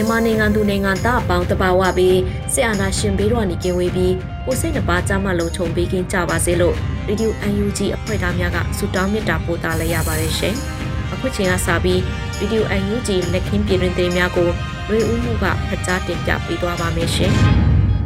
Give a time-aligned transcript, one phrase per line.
[0.00, 2.18] မြန်မာနိုင်ငံသူနိုင်ငံသားအပေါင်းတဘာဝပြီး
[2.52, 4.14] စစ်အာဏာရှင်ဘေးတော်နေကင်းဝေးပြီး
[4.46, 6.74] ကိုစိတ်နှပါကြမ်းမှလုံခြုံပေးကင်းကြပါစေလို့
[7.08, 10.54] ရေဒီယို UNG အဖွဲ့သားများကဆုတောင်းမေတ္တာပို့သလိုက်ရပါတယ်ရှင်။
[11.12, 12.00] အခုချိန်ကစပြီး
[12.38, 14.48] ရေဒီယို UNG လက်ခင်းပြည်တွင်သတင်းများကို
[14.88, 17.32] ရွေဦးမှုကဖကြားတင်ပြပေးသွားပါမယ်ရှင်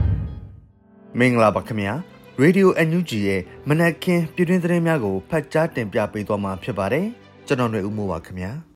[1.19, 1.93] ။မင်္ဂလာပါခင်ဗျာ။
[2.43, 7.07] Radio NUG ရဲ့မနက်ခင်းပြည်တွင်သတင်းများကိုဖတ်ကြားတင်ပြပေးသွားမှာဖြစ်ပါတယ်။
[7.47, 8.53] ကျွန်တော်ຫນွေဦးမိုးပါခင်ဗျာ။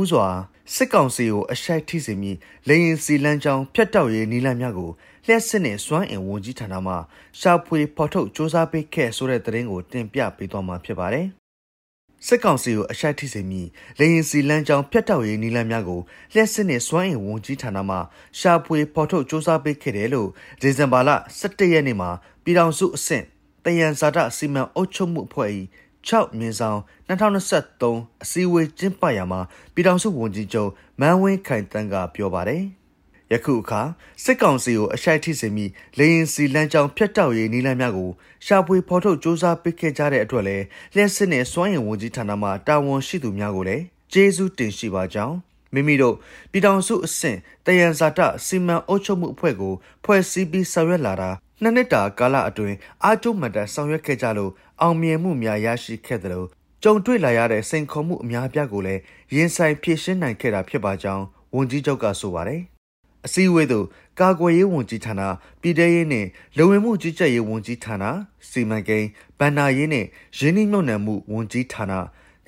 [0.00, 0.28] ဥစွာ
[0.73, 2.31] စစ်ကောင်စီကိုအရှိုက်ထိစေမိ
[2.67, 4.91] လေရင်စီလန်းချောင်းဖျက်တောက်ရေးနီလန်းများကို
[5.25, 6.93] လျှက်စစ်နဲ့စွမ်းအင်ဝန်ကြီးဌာနမှ
[7.39, 11.27] ရှာဖွေဖော်ထုတ်စ조사ပေးခဲ့ဆိုတဲ့သတင်းကိုတင်ပြပေးသွားမှာဖြစ်ပါတယ်။
[12.27, 13.61] စစ်ကောင်စီကိုအရှိုက်ထိစေမိ
[13.99, 16.01] လေရင်စီလန်းချောင်းဖျက်တောက်ရေးနီလန်းများကို
[16.33, 17.97] လျှက်စစ်နဲ့စွမ်းအင်ဝန်ကြီးဌာနမှ
[18.39, 20.29] ရှာဖွေဖော်ထုတ်စ조사ပေးခဲ့တယ်လို့
[20.61, 21.09] ဒီဇင်ဘာလ
[21.39, 22.09] 17ရက်နေ့မှာ
[22.43, 23.25] ပြည်ထောင်စုအဆင့်
[23.65, 25.49] တယံဇာတစီမံအုပ်ချုပ်မှုအဖွဲ့၏
[26.08, 29.40] 6မြင်းဆောင်2023အစည်းအဝေးကျင်းပရာမှာ
[29.74, 30.70] ပြည်ထောင်စုဝန်ကြီးချုပ်
[31.00, 32.64] မန်းဝင်းခိုင်တန်းကပြောပါတယ်။
[33.32, 33.82] ယခုအခါ
[34.24, 35.64] စစ်ကောင်စီကိုအရှိုက်ထိစေမိ
[35.98, 38.10] လေရင်စီလမ်းကြောင်းဖျက်တောက်ရေးနီလန်းများကို
[38.46, 45.36] ရှာဖွေဖော်ထုတ်စ조사ပစ်ခဲ့ကြတဲ့အတွက်လည်းလျှက်စစ်နဲ့စွမ်းရင်ဝန်ကြီးဌာနမှတာဝန်ရှိသူများကိုလည်းကျေးဇူးတင်ရှိပါကြောင်း
[45.74, 46.16] မိမိတို့
[46.50, 49.74] ပြည်ထောင်စုအဆင့်တယံဇာတစီမံအုပ်ချုပ်မှုအဖွဲ့ကို
[50.04, 51.30] ဖွဲ့စည်းပြီးဆောင်ရွက်လာတာ
[51.62, 56.48] နှစ်နှစ်တာကာလအတွင်းအာကျုံမတန်ဆောင်ရွက်ခဲ့ကြလို့အောင်မြင်မှုများရရှိခဲ့တယ်လို့
[56.82, 59.00] ကြုံတွေ့လာရတဲ့စိန်ခေါ်မှုအများအပြားကိုလည်း
[59.34, 62.60] ရင်ဆိုင်ဖြေရှင်းနိုင်ခဲ့တာဖြစ်ပါကြောင်းဝန်ကြီးချုပ်ကဆိုပါတယ်။
[63.26, 63.86] အစည်းအဝေးသို့
[64.20, 65.22] ကာကွယ်ရေးဝန်ကြီးဌာန
[65.60, 68.04] ပြည်ထရေးနှင့်လူဝင်မှုကြီးကြပ်ရေးဝန်ကြီးဌာန
[68.48, 71.92] စီမံကိန်းဗန္နာရေးနှင့်ရင်းနှီးမြှုပ်နှံမှုဝန်ကြီးဌာန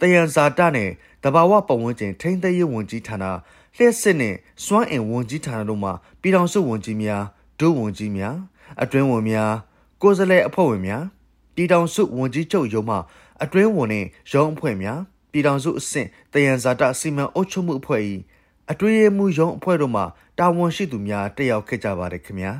[0.00, 3.24] တယံဇာတနှင့်တဘာဝပတ်ဝန်းကျင်ထိန်းသိမ်းရေးဝန်ကြီးဌာန
[3.76, 5.90] လျှက်စစ်နှင့်စွမ်းအင်ဝန်ကြီးဌာနတို့မှ
[6.20, 7.22] ပြည်ထောင်စုဝန်ကြီးများ
[7.60, 8.36] ဒုဝန်ကြီးများ
[8.82, 9.52] အတွင်းဝန်များ
[10.02, 11.02] ကိုယ်စားလှယ်အဖွဲ့ဝင်များ
[11.54, 12.96] ပြည်ထောင်စုဝန်ကြီးချုပ်ရုံးမှ
[13.42, 15.00] အတွင်းဝန်နှင့်ရုံးအဖွဲ့များ
[15.32, 18.02] ပြည်ထောင်စုအဆင့်တယံဇာတစီမံအုပ်ချုပ်မှုအဖွဲ့၏
[18.70, 20.02] အတွင်းရေးမှူးရုံးအဖွဲ့တို့မှ
[20.38, 22.52] တာဝန်ရှိသူများတက်ရောက်ခဲ့ကြပါတယ်ခင်ဗျာ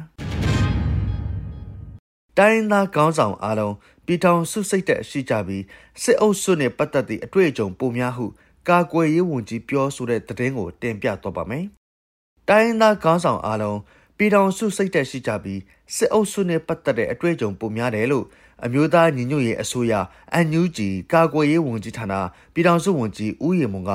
[2.38, 3.74] တိုင်းသားကောင်းဆောင်အားလုံး
[4.06, 5.64] ပြည်ထောင်စုစိတ်သက်ရှိကြပြီး
[6.02, 8.26] စစ်အုပ်စုနဲ့ပတ်သက်သည့်အတွေ့အကြုံပုံများဟု
[8.68, 11.64] ကာကွယ်ရေးဝန်ကြီးပြောဆိုတဲ့သတင်းကိုတင်ပြတော့ပါမယ်။
[12.48, 13.78] တိုင်းသားကောင်းဆောင်အားလုံး
[14.22, 15.60] ပြည်ထောင်စုစိတ်သက်ရှိကြပြီး
[15.94, 18.24] စစ်အုပ်စုနဲ့ပတ်သက်တဲ့အတွေ့အကြုံပုံများတယ်လို့
[18.64, 19.92] အမျိုးသားညီညွတ်ရေးအစိုးရ
[20.32, 22.14] အန်ယူဂျီကာကွယ်ရေးဝန်ကြီးဌာန
[22.52, 23.90] ပြည်ထောင်စုဝန်ကြီးဦးရီမွန်က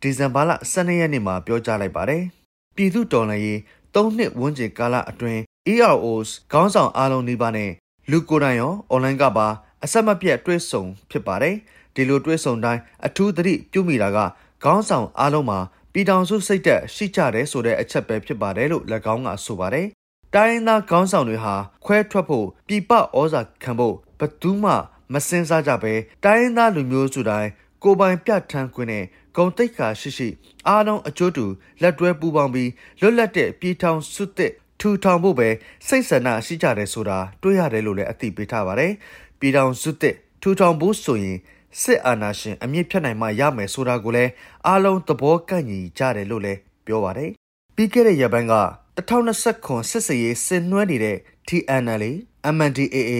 [0.00, 2.22] ဒီဇင်ဘာလ12ရက်နေ့မှာပြောကြားလိုက်ပါတယ်။
[2.76, 3.58] ပြည်သူတော်လှန်ရေး
[3.94, 5.40] ၃နှစ်ဝန်းကျင်ကာလအတွင်း
[5.72, 7.70] EROs ခေါင်းဆောင်အားလုံးနှိပါနဲ့
[8.10, 9.46] လူကိုယ်တိုင်ရောအွန်လိုင်းကပါ
[9.84, 11.54] အဆက်မပြတ်တွဲဆုံဖြစ်ပါတယ်။
[11.94, 14.18] ဒီလိုတွဲဆုံတိုင်းအထူးသတိပြုမိတာက
[14.64, 15.58] ခေါင်းဆောင်အားလုံးမှာ
[15.94, 19.86] ပြည်ထောင်စုစိတ်သက်ရှိကြတယ်ဆိုတဲ့အချက်ပဲဖြစ်ပါတယ်လို့၎င်းကဆိုပါတယ်။
[20.34, 21.54] တိုင်းသားခေါင်းဆောင်တွေဟာ
[21.84, 24.72] ခွဲထွက်ဖို့ပြပဩဇာခံဖို့ဘသူမှ
[25.12, 25.94] မစင်စားကြပဲ
[26.24, 27.50] တိုင်းသားလူမျိုးစုတိုင်း
[27.82, 29.04] ကိုပိုင်ပြဋ္ဌာန်းခွင့်နဲ့
[29.36, 30.28] ဂုံတိတ်ခါရှိရှိ
[30.68, 31.44] အားလုံးအကျိုးတူ
[31.82, 32.70] လက်တွဲပူးပေါင်းပြီး
[33.00, 35.48] လွတ်လပ်တဲ့ပြည်ထောင်စုသစ်ထူထောင်ဖို့ပဲ
[35.88, 38.92] စိတ်ဆန္ဒရှိကြတယ်ဆိုတာတွေ့ရတယ်လို့လည်းအသိပေးထားပါတယ်။
[39.40, 41.38] ပြည်ထောင်စုသစ်ထူထောင်ဖို့ဆိုရင်
[41.80, 44.30] စစ်အာဏာရှင်အမြင့်ဖြတ်နိုင်မှရမယ်ဆိုတာကိုလည်း
[44.66, 47.30] အားလုံးသဘောကန့်ညီကြတယ်လို့လည်းပြောပါတယ်။
[47.76, 48.54] ပြီးခဲ့တဲ့ရက်ပိုင်းက
[48.98, 51.16] 2020ခုစစ်စရေးဆင်နွှဲနေတဲ့
[51.48, 52.04] TNL
[52.54, 53.12] MNDAA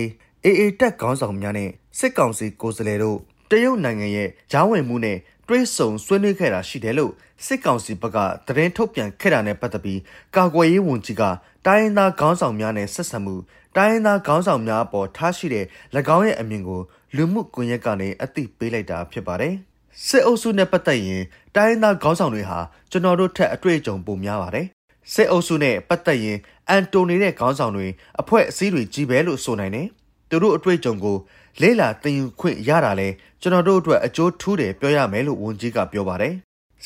[0.44, 3.18] AA တက်ခေါင်းဆောင်များနဲ့စစ်ကောင်စီကိုယ်စားလှယ်တို့
[3.50, 7.12] တရုတ်နိုင်ငံရဲ့ဂျားဝင်မှုနဲ့တွဲဆုံဆွေးနွေးခဲ့တာရှိတယ်လို့
[7.46, 10.00] စစ်ကောင်စီဘက်ကသတင်းထုတ်ပြန်ခဲ့တာနဲ့ပတ်သက်ပြီး
[10.36, 11.22] ကာကွယ်ရေးဝန်ကြီးက
[11.66, 13.34] တိုင်းရင်းသားခေါင်းဆောင်များနဲ့ဆက်ဆံမှု
[13.76, 15.66] တိုင်းရင်းသားခေါင်းဆောင်များအပေါ်ထားရှိတဲ့၎
[16.16, 16.80] င်းရဲ့အမြင်ကို
[17.16, 19.54] လူမှုကွန်ရက်ကနေအသိပေးလိုက်တာဖြစ်ပါတယ်။
[20.06, 21.22] စစ်အုပ်စုနဲ့ပတ်သက်ရင်
[21.56, 22.58] တိုင်းရင်းသားခေါင်းဆောင်တွေဟာ
[22.90, 24.66] ကျွန်တော်တို့ထက်အတွေ့အကြုံပိုများပါတယ်။
[25.12, 26.38] စစ်အုပ်စုနဲ့ပတ်သက်ရင်
[26.68, 27.86] အန်တိုနီတဲ့ခေါင်းဆောင်တွေ
[28.20, 29.86] အဖွဲ့အစည်းတွေကြီးပဲလို့ဆိုနိုင်တယ်။
[30.28, 31.16] သူတို့အတွေ့အကြုံကို
[31.60, 33.08] လေးလာတင်ယူခွင့်ရတာလဲ
[33.40, 36.34] ကျွန်တော်တို့အတွက်အကျိုးထူးတယ်ပြောရမယ်လို့ဝန်ကြီးကပြောပါတယ်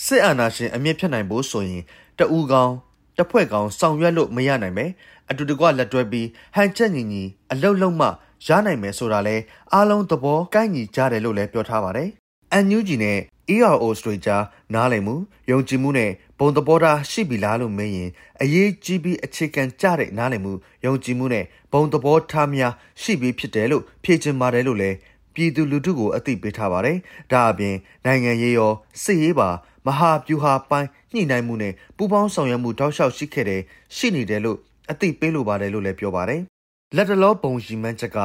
[0.04, 1.82] စစ်အာဏာရှင်အမြင့်ဖြတ်နိုင်ဖို့ဆိုရင်
[2.18, 2.72] တအူကောင်
[3.16, 4.86] တစ်ဖွဲ့ကောင်ဆောင်ရွက်လို့မရနိုင်ပဲ
[5.30, 7.22] အတူတကွလက်တွဲပြီးဟန်ချက်ညီညီ
[7.52, 8.08] အလုတ်လုံးမှ
[8.46, 9.36] ရနိုင်မယ်ဆိုတာလဲ
[9.72, 12.08] အားလုံးသဘောကိုက်ညီကြတယ်လို့လည်းပြောထားပါတယ်။
[12.64, 13.18] NUG နဲ့
[13.54, 14.44] ERO စတွေကြား
[14.74, 15.14] နားလည်မှု
[15.50, 18.10] ယုံကြည်မှုနဲ့ဘုံသဘောထားရှိပြီလားလို့မေးရင်
[18.42, 20.52] အရေးကြီးပြီးအခြေခံကြတဲ့နားလည်မှု
[20.84, 22.72] ယုံကြည်မှုနဲ့ဘုံသဘောထားများ
[23.02, 24.96] ရှိပြီးဖြစ်တယ်လို့ဖြေချင်ပါတယ်လို့လည်း
[25.34, 26.96] ပြည်သူလူထုကိုအသိပေးထားပါတယ်။
[27.32, 28.72] ဒါအပြင်နိုင်ငံရေးရော
[29.02, 29.48] စစ်ရေးပါ
[29.86, 33.62] မဟာဗျူဟာပိုင်းညှိနှိုင်းမှုနဲ့ပူးပေါင်းဆောင်ရွက်မှုတောက်လျှောက်ရှိခဲ့တယ်
[33.96, 34.58] ရှိနေတယ်လို့
[34.90, 36.42] အသိပေးလိုပါတယ်လို့လည်းပြောပါတယ်။
[36.94, 38.18] လက်တလောပုံရှိမှန်းချက်က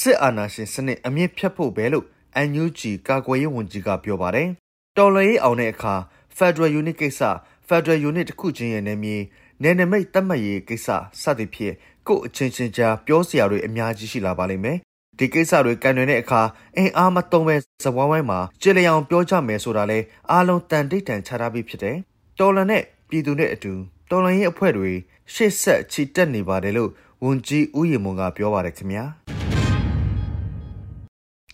[0.00, 2.06] စစ်အာဏာရှင်စနစ်အမြင့်ဖြတ်ဖို့ပဲလို့
[2.48, 4.48] NUG ကာကွယ်ရေးဝန်ကြီးကပြောပါတယ်။
[4.96, 5.94] တော်လှန်ရေးအောင်တဲ့အခါ
[6.38, 7.20] Federal Unit ကိစ္စ
[7.68, 9.16] Federal Unit တစ်ခုချင်းရဲ့နယ်မြေ
[9.62, 10.88] နယ်နိမိတ်သတ်မှတ်ရေးကိစ္စ
[11.22, 11.74] စသဖြင့်
[12.06, 14.78] ကို့အချင်းချင်းကြားပြောစရာတွေအများကြီးရှိလာပါလိမ့်မယ်။
[15.18, 16.42] ဒီကိစ္စတွေကန်တွင်တဲ့အခါ
[16.76, 19.98] အင်အားမသုံးပဲဇဝိုင်းဝိုင်းမှာကြေလျောင်ပြောကြမယ်ဆိုတာလဲ
[20.30, 21.96] အားလုံးတန်တိတ်တန်ချထားပြီးဖြစ်တယ်။
[22.38, 23.72] တော်လန်နဲ့ပြည်သူနဲ့အတူ
[24.10, 24.92] တော်လန်ရေးအဖွဲ့တွေ
[25.32, 26.90] ရှေ့ဆက်ချီတက်နေပါတယ်လို့
[27.24, 29.04] ဝန်ကြီးဦးရီမွန်ကပြောပါတယ်ခင်ဗျာ။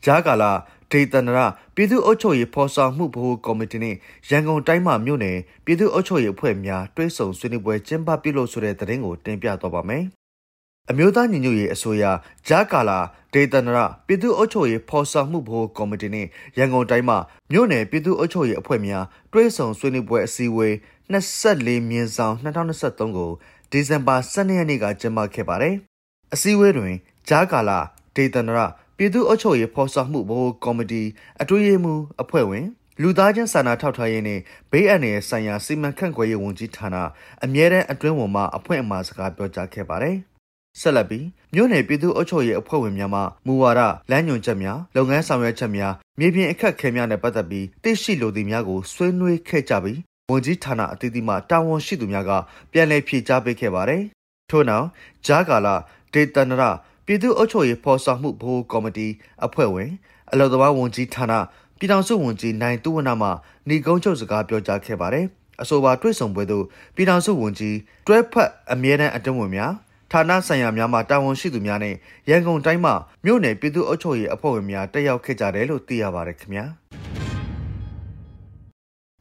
[0.05, 0.53] ဂျာကာလာ
[0.91, 1.39] ဒေသနရ
[1.75, 3.95] ပြည်သူ့အုပ်ချုပ်ရေးဖော်ဆောင်မှုဗဟိုကော်မတီနဲ့
[4.31, 10.05] ရန်ကုန်တိုင်းမှမြို့နယ်ပြည်သူ့အုပ်ချုပ်ရေးအဖွဲ့များတွဲဆုံဆွေးနွေးပွဲကျင်းပပြုလုပ်ဆိုတဲ့သတင်းကိုတင်ပြတော့ပါမယ်။
[10.91, 12.05] အမျိုးသားညီညွတ်ရေးအစိုးရ
[12.49, 12.99] ဂျာကာလာ
[13.35, 16.27] ဒေသနရပြည်သူ့အုပ်ချုပ်ရေးဖော်ဆောင်မှုဗဟိုကော်မတီနဲ့
[16.59, 17.17] ရန်ကုန်တိုင်းမှ
[17.53, 20.75] မြို့နယ်ပြည်သူ့အုပ်ချုပ်ရေးအဖွဲ့များတွဲဆုံဆွေးနွေးပွဲအစည်းအဝေး
[21.13, 23.31] 24မြင်းဆောင်2023ကို
[23.73, 25.75] ဒီဇင်ဘာ12ရက်နေ့ကကျင်းပခဲ့ပါတယ်။
[26.35, 26.95] အစည်းအဝေးတွင်
[27.29, 27.79] ဂျာကာလာ
[28.17, 28.59] ဒေသနရ
[28.97, 31.03] ပြည်သူ့အုပ်ချုပ်ရေးဖော်ဆောင်မှုဗဟိုကော်မတီ
[31.41, 32.67] အထွေထွေမှုအဖွဲ့ဝင်
[33.03, 34.41] လူသားချင်းစာနာထောက်ထားရေးနဲ့
[34.71, 36.97] ဘေးအန္တရာယ်ဆိုင်ရာစီမံခန့်ခွဲရေးဝန်ကြီးဌာန
[37.45, 40.17] အမြဲတမ်းအတွင်းဝန်မှအဖွဲ့အမှာစကားပြောကြားခဲ့ပါတယ်။
[40.81, 43.81] ဆက်လက်ပြီးမြို့နယ်ပြည်သူ့အုပ်ချုပ်ရေးအဖွဲ့ဝင်များမှမူဝါဒ
[44.11, 49.99] လမ်းညွှန်ချက်များလုပ်ငန်းဆောင်ရွက်ချက်များမြေပြင်အခက်အခဲများနဲ့ပတ်သက်ပြီးသိရှိလိုသည့်များကိုဆွေးနွေးခဲ့ကြပြီး
[50.31, 52.31] ဝန်ကြီးဌာနအသီးသီးမှတာဝန်ရှိသူများက
[52.73, 54.03] ပြန်လည်ဖြေကြားပေးခဲ့ပါတယ်။
[54.51, 54.87] ထို့နောက်
[55.27, 55.75] ဂျာကာလာ
[56.13, 56.63] ဒေတနရ
[57.07, 59.09] ပြည်သူ့အုပ်ချုပ်ရေးဖော်ဆောင်မှုဗဟိုကော်မတီ
[59.47, 59.91] အဖွဲ့ဝင်
[60.33, 61.33] အလုံသမားဝန်ကြီးဌာန
[61.79, 63.29] ပြည်ထောင်စုဝန်ကြီးနိုင်သူဝနမှ
[63.69, 65.27] ညီကုန်းချုပ်စကားပြောကြားခဲ့ပါတယ်။
[65.63, 66.65] အဆိုပါတွေ့ဆုံပွဲသို့
[66.95, 67.77] ပြည်ထောင်စုဝန်ကြီး
[68.07, 69.73] တွဲဖက်အမြဲတမ်းအတွင်းဝင်များ
[70.13, 71.95] ဌာနဆိုင်ရာများမှတာဝန်ရှိသူများနဲ့
[72.31, 72.93] ရန်ကုန်တိုင်းမှ
[73.25, 76.67] မြို့နယ်ပြည်သူ့အုပ်ချုပ်ရေးအဖွဲ့ဝင်များတက်ရောက်ခဲ့ကြတယ်လို့သိရပါတယ်ခင်ဗျာ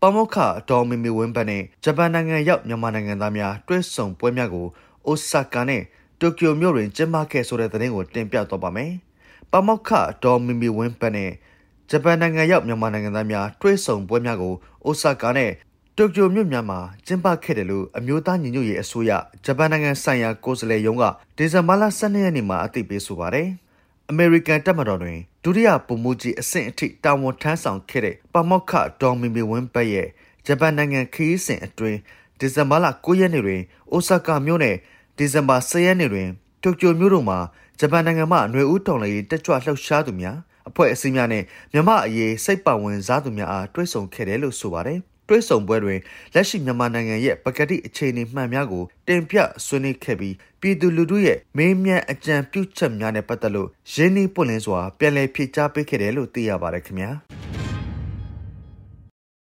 [0.03, 0.38] ပမောက္ခ
[0.69, 4.68] ဒေါ်မီမီဝင်းဘတ်နဲ့ဂျပန်နိုင်ငံရောက်မြန်မာနိုင်ငံသားများတွဲဆုံပွဲများကို
[5.06, 5.81] အိုဆာကာနဲ့
[6.19, 8.92] တိုကျိုမြို့တွင်ကျင်းပခဲ့ဆိုတဲ့သတင်းကိုတင်ပြတော့ပါမယ်။
[9.51, 9.92] ပမောက္ခ
[10.24, 11.31] ဒေါ်မီမီဝင်းပန်နဲ့
[11.89, 14.53] ဂျပန်နိုင်ငံရောက်မြန်မာနိုင်ငံသားများတွဲဆုံပွဲများကို
[14.86, 15.51] အိုဆာကာနဲ့
[15.98, 19.12] တိုကျိုမြို့များမှာကျင်းပခဲ့တယ်လို့အမျိုးသားညီညွတ်ရေးအစိုးရ
[19.45, 21.03] ဂျပန်နိုင်ငံဆိုင်ရာကိုယ်စားလှယ်ရုံးက
[21.38, 23.50] ဒီဇင်ဘာလ12ရက်နေ့မှာအသိပေးဆိုပါတယ်။
[24.13, 30.07] အမေရိကန်တပ်မတော်တွင်ဒုတိယပုံမှုကြီးအဆင့်အထိတာဝန်ထမ်းဆောင်ခဲ့တဲ့ပမောက္ခဒေါ်မီမီဝင်းပတ်ရဲ့
[30.45, 31.97] ဂျပန်နိုင်ငံခရီးစဉ်အတွင်း
[32.39, 33.61] ဒီဇင်ဘာလ9ရက်နေ့တွင်
[33.91, 34.75] အိုဆာကာမြို့နယ်
[35.17, 36.27] ဒီဇင်ဘာ10ရက်နေ့တွင်
[36.63, 37.39] တိုကျိုမြို့တော်မှာ
[37.79, 40.37] ဂျပန်နိုင်ငံမှຫນွေဦးတောင်လေတက်ကြွလှုပ်ရှားသူများ
[40.69, 41.43] အဖွဲ့အစည်းများနဲ့
[41.73, 44.99] မြန်မာအရေးစိတ်ပါဝင်စားသူများအားတွဲဆုံခဲ့တယ်လို့ဆိုပါတယ်။
[45.31, 45.99] တွဲဆုံပွဲတွင်
[46.33, 57.11] လက်ရှိမြန်မာနိုင်ငံရဲ့ပကတိအခြေအနေမှန်များကိုတင်ပြဆွေးနွေးခဲ့ပြီးပြည်သူလူထုရဲ့မေးမြန်းအကြံပြုချက်များနဲ့ပတ်သက်လို့ရင်းနှီးပွင့်လင်းစွာပြန်လည်ဖြေကြားပေးခဲ့တယ်လို့သိရပါတယ်ခင်ဗျာ။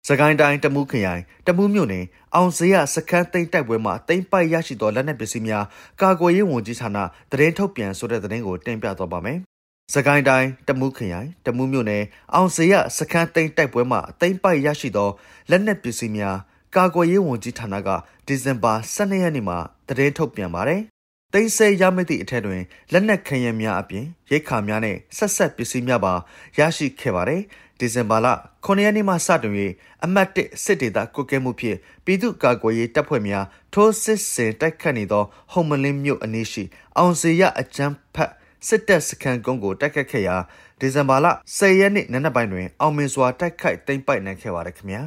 [0.07, 2.05] စကိုင်းတိုင်းတမူးခရိုင်တမူးမြို့နယ်
[2.35, 5.65] အောင်စရစခန်းသိမ်းတိုက်ပွဲမှာတိမ့်ပိုက်ရရှိသောလက်နက်ပစ္စည်းများ
[6.01, 6.97] ကာကွယ်ရေးဝန်ကြီးဌာန
[7.31, 9.39] သတင်းထုတ်ပြန်ဆိုတဲ့သတင်းကိုတင်ပြသွားပါမယ်။
[9.93, 15.09] စကိုင်းတိုင်းတမူးခရိုင်တမူးမြို့နယ်အောင်စရစခန်းသိမ်းတိုက်ပွဲမှာတိမ့်ပိုက်ရရှိသော
[15.49, 16.37] လက်နက်ပစ္စည်းများ
[16.75, 17.89] ကာကွယ်ရေးဝန်ကြီးဌာနက
[18.27, 20.81] ဒီဇင်ဘာ12ရက်နေ့မှာသတင်းထုတ်ပြန်ပါတယ်။
[21.33, 22.61] တိမ့်ဆဲရမိသည့်အထက်တွင်
[22.91, 26.13] လက်နက်ခဲယမ်းများအပြင်ရိတ်ခါများနဲ့ဆက်ဆက်ပစ္စည်းများပါ
[26.57, 27.41] ရရှိခဲ့ပါတယ်။
[27.79, 28.27] ဒီဇင်ဘာလ
[28.65, 29.53] 9ရက်နေ့မှစတင်၍
[30.03, 36.63] အမတ်1စစ်ဒေသကုတ်ကဲမှုဖြင့်ပြည်သူ့ကာကွယ်ရေးတပ်ဖွဲ့များထိုးစစ်ဆင်တိုက်ခတ်နေသောဟုံမလင်းမြို့အနီးရှိ
[36.97, 38.31] အောင်စီရအကျန်းဖတ်
[38.67, 40.37] စစ်တပ်စခန်းကုန်းကိုတိုက်ခတ်ခဲ့ရာ
[40.79, 45.01] ဒီဇင်ဘာလ10ရက်နေ့နံနက်ပိုင်းတွင် အောင်မြင်စွာတိုက်ခိုက်သိမ်းပိုက်နိုင်ခဲ့ပါရခင်ဗျာ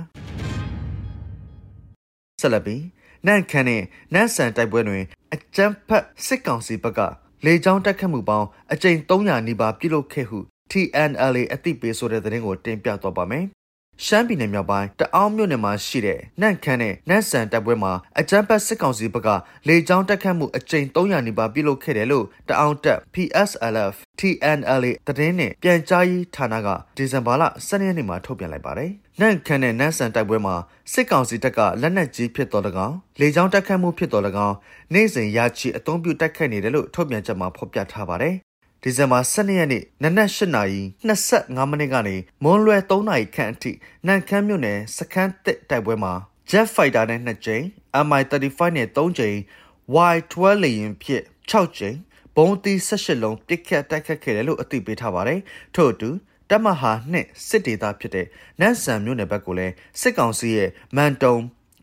[2.40, 2.82] ဆက်လက်ပြီး
[3.26, 3.82] နန့်ခမ်းနဲ့
[4.14, 7.00] နန့်ဆန်တိုက်ပွဲတွင်အကျန်းဖတ်စစ်ကောင်စီဘက်က
[7.44, 10.38] လေကြောင်းတိုက်ခတ်မှုပေါင်းအကြိမ်300နီးပါးပြုလုပ်ခဲ့ဟု
[10.70, 13.44] TNLA အသိပေးဆိုတဲ့သတင်းကိုတင်ပြတော့ပါမယ်။
[14.05, 19.28] ရှမ်းပြည်နယ်မြောက်ပိုင်းတအောင်းမြို့နယ်မှာရှိတဲ့နန့်ခမ်းနဲ့နန့်ဆန်တပ်ပွဲမှာအကြမ်းဖက်စစ်ကောင်စီဘက်က
[19.69, 28.90] လေကြောင်းတက်ခတ်မှုအကြိမ်300နီးပါးပြုလုပ်ခဲ့တယ်လို့တအောင်းတပ် PSLF TNLA သတင်းနဲ့ပြန်ကြားရေးဌာနကဒီဇင်ဘာလ12ရက်နေ့မှာထုတ်ပြန်လိုက်ပါတယ်။
[29.21, 30.55] နန့်ခမ်းနဲ့နန့်ဆန်တိုက်ပွဲမှာ
[30.93, 34.57] စစ်ကောင်စီတပ်ကလက်နက်ကြီးဖြစ်တော်၎င်းလေကြောင်းတက်ခတ်မှုဖြစ်တော်၎င်း
[34.95, 38.37] နေ့စဉ်ရချီအုံပြုတက်ခတ်နေတယ်လို့ထုတ်ပြန်ချက်မှာဖော်ပြထားပါတယ်။
[38.82, 43.73] ဒီဇင်ဘာ12ရက်နေ့နနက်8နာရီ25မိနစ်ကနေမွန်းလွဲ3နာရီခန့်အထိ
[44.06, 46.12] နန်ခမ်းမြို့နယ်စခန်းတစ်တိုက်ပွဲမှာ
[46.50, 47.64] Jet Fighter နဲ့2ကြိမ်
[48.06, 49.38] MI-35 နဲ့3ကြိမ်
[50.14, 51.97] Y-12 လေယာဉ်ဖြင့်6ကြိမ်
[52.37, 55.40] ဘုံသီး18လုံးပစ်ခတ်တိုက်ခတ်ခဲ့တယ်လို့အသိပေးထားပါတယ်။
[55.75, 56.11] ထို့အတူ
[56.50, 58.26] တမဟာနှင့်စစ်ဒေသဖြစ်တဲ့
[58.61, 61.37] နန့်ဆန်မြို့နယ်ဘက်ကိုလည်းစစ်ကောင်စီရဲ့မန်တုံ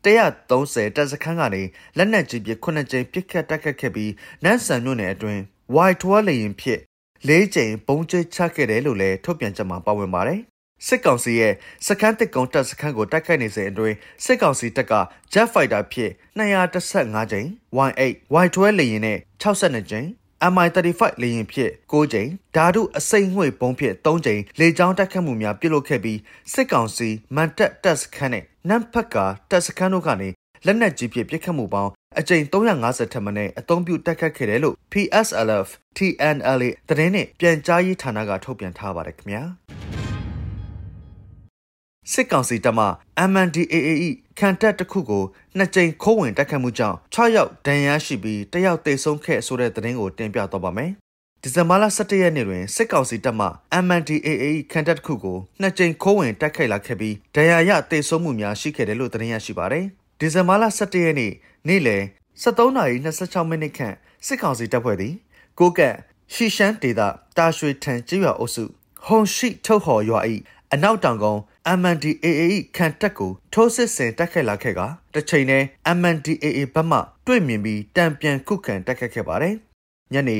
[0.05, 1.63] 130တပ်စခန်းကနေ
[1.97, 4.11] လက်နက်ကြီးပစ်9ကြိမ်ပစ်ခတ်တိုက်ခတ်ခဲ့ပြီး
[4.43, 5.43] နန့်ဆန်မြို့နယ်အတွင်း
[5.73, 6.81] Y12 လေယာဉ်ဖြင့်
[7.27, 10.39] ၄ကြိမ်ပုံကျချခဲ့တယ်လို့လည်းထုတ်ပြန်ချက်မှာပါဝင်ပါတယ်။
[10.87, 11.53] စစ်ကောင်စီရဲ့
[11.87, 13.95] စခန်းတစ်ကုံတပ်စခန်းကိုတိုက်ခိုက်နေစဉ်အတွင်း
[14.25, 14.93] စစ်ကောင်စီတပ်က
[15.33, 17.47] Jet Fighter ဖြင့်215ကြိမ်
[17.87, 18.01] Y8
[18.43, 20.07] Y12 လေယာဉ်နဲ့62ကြိမ်
[20.53, 26.19] MI35 လေယာဉ်ဖြင့်6ကြိမ်ဓာတုအစိမ့်ငွေပုံဖြင့်3ကြိမ်လေကြောင်းတိုက်ခတ်မှုများပြုလုပ်ခဲ့ပြီး
[26.53, 29.15] စစ်ကောင်စီမန်တက်တပ်စခန်းနဲ့နမ်ဖက်က
[29.49, 30.29] တပ်စခန်းတို့ကနေ
[30.65, 35.67] လက်နက်ကြီးဖြင့်ပစ်ခတ်မှုပေါင်း အကြိမ်350ထက်မနည်းအသုံးပြုတိုက်ခတ်ခဲ့တယ်လို့ PSLF
[35.97, 39.43] TNLA သတင်းနဲ့ပြန်ကြားရေးဌာနကထုတ်ပြန်ထားပါတယ်ခင်ဗျာ
[42.11, 42.85] စစ်ကောင်စီတပ်မှ
[43.31, 44.03] MNDAA
[44.39, 45.23] ခံတပ်တစ်ခုကို
[45.57, 50.91] နှစ်ကြိမ်ခိုးဝင်တိုက်ခတ်မှုကြောင့်6ယောက်ဒဏ်ရာရှိပြီးတယောက်သေဆုံးခဲ့ဆိုတဲ့သတင်းကိုတင်ပြတော့ပါမယ်။
[51.41, 53.47] ဒီဇင်ဘာလ17ရက်နေ့တွင်စစ်ကောင်စီတပ်မှ
[53.85, 59.85] MNDAA ခံတပ်တစ်ခုကိုနှစ်ကြိမ်ခိုးဝင်တိုက်ခိုက်လာခဲ့ပြီးဒဏ်ရာရသေဆုံးမှုများရှိခဲ့တယ်လို့သတင်းရရှိပါတယ်။
[60.19, 61.33] ဒီဇင်ဘာလ17ရက်နေ့
[61.67, 62.03] နေ့လယ်
[62.43, 63.95] 73:26မိနစ်ခန့်
[64.25, 65.13] စစ်ကောင်စီတပ်ဖွဲ့သည်
[65.59, 65.97] ကိုကန့်
[66.33, 67.01] ရှီရှမ်းဒေသ
[67.37, 68.63] တာရွှေထန်ကျေးရွာအုပ်စု
[69.05, 70.19] ဟုံရှိထုတ်ဟော်ရွာ၏
[70.73, 71.41] အနောက်တောင်ကုန်း
[71.79, 72.41] MNDAA
[72.75, 74.81] ခံတက်ကိုထိုးစစ်ဆင်တိုက်ခိုက်လာခဲ့က
[75.13, 75.63] တစ်ချိန်နဲ့
[75.97, 79.55] MNDAA ဘက်မှတွေ့မြင်ပြီးတံပြန်ခုခံတိုက်ခိုက်ခဲ့ပါတယ်။
[80.13, 80.39] ညနေ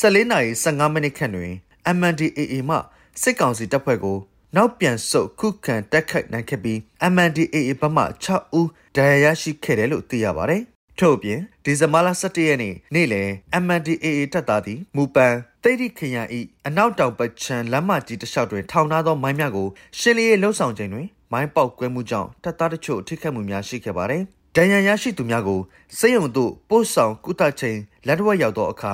[0.00, 1.52] 14:15မိနစ်ခန့်တွင်
[1.96, 2.76] MNDAA မှ
[3.22, 4.18] စစ်ကောင်စီတပ်ဖွဲ့ကို
[4.56, 6.78] နောက်ပြန်ဆုတ်ခုခံတိုက်ခိုက်နိုင်ခဲ့ပြီး
[7.12, 10.62] MNDAA ဘက်မှ6ဦးဒဏ်ရာရရှိခဲ့တယ်လို့သိရပါတယ်။
[10.98, 13.28] ထို့ပြင်ဒီဇင်ဘာလ17ရက်နေ့နေ့လယ်
[13.64, 24.22] MNDAA တပ်သားသည်မူပန်တိတ်တိခရိုင်ဤအနောက်တောင်ပချံလမ်းမကြီးတစ်လျှောက်တွင်ထောင်ထားသောမိုင်းများကိုရှင်းလင်းရေးလှုပ်ဆောင်ခြင်းတွင်မိုင်းပေါက်ကွဲမှုကြောင့်တပ်သားတချို့ထိခိုက်မှုများရှိခဲ့ပါသည်။
[24.56, 25.60] ဒဏ်ရာရရှိသူများကို
[25.98, 28.92] စေယုံတို့ပို့ဆောင်ကုသချိန်လက်တော့ရောက်သောအခါ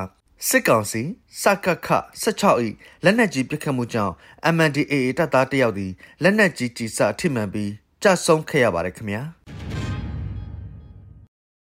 [0.49, 1.03] စစ်ကောင်စီ
[1.43, 1.89] စကခ
[2.23, 2.69] 16ဤ
[3.05, 4.15] လက်နက်ကြီးပစ်ခတ်မှုကြောင့်
[4.55, 7.71] MNDAA တပ်သားတယောက်သည်လက်နက်ကြီးကြီးစထိမှန်ပြီး
[8.03, 9.23] ကြဆုံးခဲ့ရပါတယ်ခင်ဗျာ။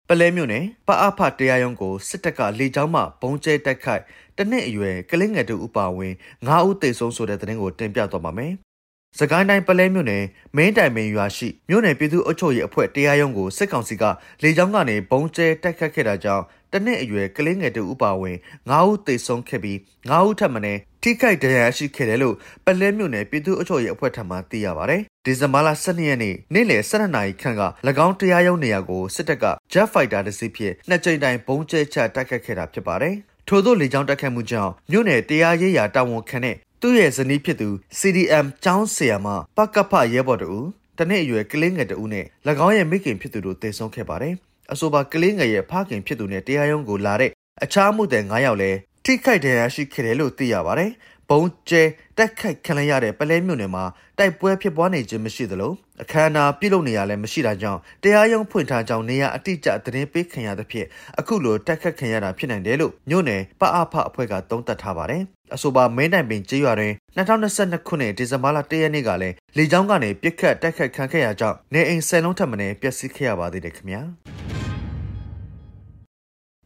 [0.07, 4.03] ပလဲမြို့နယ်ပအဖတရားရုံးကိုစစ်တပ်ကလေကြောင်းမှဘုံကျဲတိုက်ခိုက်
[4.37, 6.13] တနစ်အရွယ်ကလင်းငယ်တူဥပါဝင်
[6.47, 8.53] 9ဦးသေဆုံးဆိုတဲ့သတင်းကိုတင်ပြသွားပါမယ်။
[9.19, 10.23] စကိုင်းတိုင်းပလဲမြို့နယ်
[10.55, 14.03] မင်းတိုင်မင်းရွာရှိမြို့နယ်ပြည်သူ့အုပ်ချုပ်ရေးအဖွဲ့တရားရုံးကိုစစ်ကောင်စီက
[14.43, 18.37] လေကြောင်းကနေဘုံကျဲတိုက်ခတ်ခဲ့တာကြောင့် တနစ်အရွယ်ကလေးငယ်တူဥပါဝင်
[18.69, 19.77] 9ဦးသေဆုံးခဲ့ပြီး
[20.09, 20.59] 9ဦးထပ်မံ
[21.03, 27.63] ထိခိုက်ဒဏ်ရာရှိခဲ့တယ်လို့ပလဲမြို့နယ်ပြည်သူ့အုပ်ချုပ်ရေးအဖွဲ့ထံမှသိရပါတယ်။ဒီဇင်ဘာလ12ရက်နေ့နေ့လယ်12နာရီခန့်က၎
[28.05, 33.15] င်းတရားရုံးနေရာကိုစစ်တပ်က Jet Fighter တစ်စီးဖြင့်နှစ်ကြိမ်တိုင်ဘုံကျဲချတိုက်ခတ်ခဲ့တာဖြစ်ပါတယ်။
[33.47, 39.27] ထို့သောလေကြောင်းတိုက်ခတ်မှုကြောင့်မြို့နယ်တရားရေးရာတာဝန်ခံတဲ့သူ့ရဲ့ဇနီးဖြစ်သူ CDM ကျောင်းဆရာမ
[39.57, 40.51] ပကဖရဲဘော်တူ
[40.99, 42.25] တနေ့အရွယ်ကလေးငယ်တူနဲ့၎
[42.65, 44.35] င်းရဲ့မိခင်ဖြစ်သူတို့တေဆုံးခဲ့ပါတယ်။
[44.71, 47.31] အဆိုပါကလေးငယ်ရဲ့ဖခင်ဖြစ်သူနဲ့တရားရုံးကိုလာတဲ့
[47.63, 50.91] အခြားမှုတဲ့9ယောက်လည်းထိခိုက်ဒဏ်ရာရှိခဲ့တယ်လို့သိရပါတယ်။
[51.29, 51.83] ဘုံကျဲ
[52.17, 53.83] တက်ခိုက်ခံရတဲ့ပလဲမြို့နယ်မှာ
[54.17, 60.87] တိုက်ပွဲဖြစ်ပွားနေခြင်းမရှိသလို အခမ်းအနားပြုလုပ်နေရလည်းမရှိတာကြောင့်တရားရုံးဖွင့်ထားကြောင်းနေရအတိအကျသတင်းပေးခံရသဖြင့်
[61.19, 65.23] အခုလိုတက်ခတ်ခံရတာဖြစ်နိုင်တယ်လို့မြို့နယ်ပအဖအဖွဲ့ကသုံးသပ်ထားပါတယ်။
[65.55, 74.01] အဆိုပါမင်းတိုင်ပင်ကျေးရွာတွင်2022ခုနှစ်ဒီဇင်ဘာလ1ရက်နေ့ကလည်းလေကြောင်းကနေပြစ်ခတ်တိုက်ခတ်ခံခဲ့ရကြောင်းနေအိမ်ဆယ်လုံးထပ်မံပျက်စီးခဲ့ရပါသေးတယ်ခင်ဗျာ။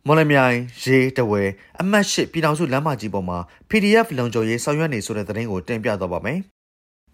[0.08, 1.44] မော်လမြိုင်ရေတဝဲ
[1.82, 6.40] အမှတ်၈ပြည်ထောင်စုလမ်းမကြီးပေါ်မှာ PDF လုံခြုံရေးဆောင်ရွက်နေဆိုတဲ့သတင်းကိုတင်ပြတော့ပါမယ်။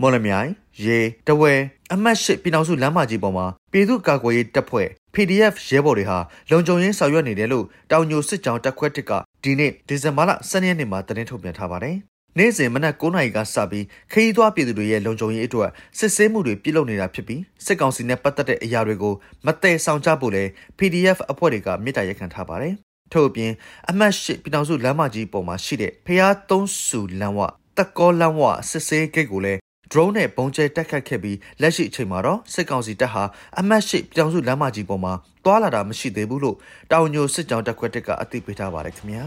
[0.01, 0.49] မော်လမြိုင်
[0.85, 1.53] ရေတဝဲ
[1.93, 6.17] အမှတ်၈ပြည်ထောင်စုလမ်းမကြီးပေါ်မှာပြည်သူ့ကာကွယ်ရေးတပ်ဖွဲ့ PDF ရဲဘော်တွေဟာ
[6.51, 9.11] လုံခြုံရေးဆောင်ရွက်နေတယ်လို့တောင်ညိုစစ်ကြောင်းတပ်ခွဲတစ်က
[9.43, 11.95] ဒီနေ့ဒီဇင်ဘာလ12ရက်နေ့မှာသတင်းထုတ်ပြန်ထားပါတယ်။
[12.37, 15.69] နေ့စဉ်မနက်9:00နာရီကစပြီးခရီးသွားပြည်သူတွေရဲ့လုံခြုံရေးအတွက်
[15.99, 19.13] စစ်ဆေးမှုတွေပြုလုပ်နေတာဖြစ်ပြီးစစ်ကောင်စီနဲ့ပတ်သက်တဲ့အရာတွေကို
[19.45, 20.43] မတည်ဆောင်ကြဖို့လဲ
[20.79, 22.73] PDF အဖွဲ့တွေကမြစ်တာရက်ခံထားပါတယ်။
[23.13, 23.51] ထို့အပြင်
[23.89, 27.39] အမှတ်၈ပြည်တော်စုလမ်းမကြီးပေါ်မှာရှိတဲ့ဖျားသုံးစုလမ်းဝ
[27.77, 29.59] တက်ကောလမ်းဝစစ်ဆေးဂိတ်ကိုလည်း
[29.91, 33.23] drone နဲ့ပုံကျဲတက်ခတ်ခဲ့ပြီးလက်ရှိအချိန်မှာတော့စစ်ကောင်စီတပ်ဟာ
[33.59, 35.13] အမတ်ရှိပြောင်စုလမ်းမကြီးပေါ်မှာ
[35.45, 36.57] တွာလာတာမရှိသေးဘူးလို့
[36.91, 39.23] တောင်ညိုစစ်ကြောင်းတပ်ခွဲတက်ကအသိပေးထားပါတယ်ခင်ဗျာ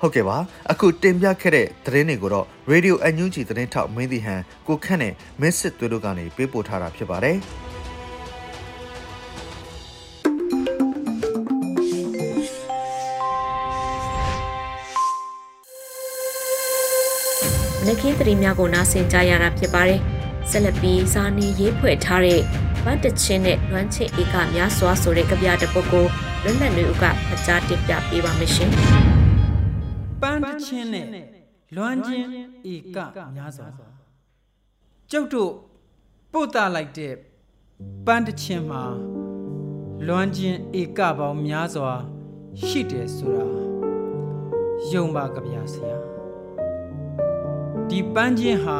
[0.00, 0.36] ဟုတ်ကဲ့ပါ
[0.70, 7.38] အခုတင်ပြခဲ့တဲ့သတင်းတွေကိုတော့ Radio NUG သတင်းထောက်မင်းတီဟန်ကိုခန့်နဲ့မင်းစစ်သွေးတို့ကနေပေးပို့ထားတာဖြစ်ပါတယ်
[17.88, 20.00] နခင်းတရီများကိုနားဆင်ကြရတာဖြစ်ပါတယ်။
[20.50, 22.40] ဆက်လက်ပြီးဇာနီရေးဖွဲ့ထားတဲ့
[22.84, 26.10] ဗတ်တချင်းနဲ့လွမ်းချင်းဧကများစွာဆိုတဲ့ကြပြတဲ့ပုဂ္ဂိုလ်
[26.42, 28.70] လွတ်လပ်နေဦးကဖကြားတင်ပြပေးပါမရှင်။
[30.22, 31.06] ပန်းတချင်းနဲ့
[31.76, 32.26] လွမ်းချင်း
[32.72, 32.98] ဧက
[33.36, 33.66] များစွာ
[35.10, 35.52] ကျုပ်တို့
[36.32, 37.14] ပို့တာလိုက်တဲ့
[38.06, 38.82] ပန်းတချင်းမှာ
[40.06, 41.92] လွမ်းချင်းဧကပေါင်းများစွာ
[42.64, 43.46] ရှိတယ်ဆိုတာ
[44.92, 46.13] ယုံပါကြဗျာဆရာ
[47.90, 48.78] ဒီပန်းချင်းဟာ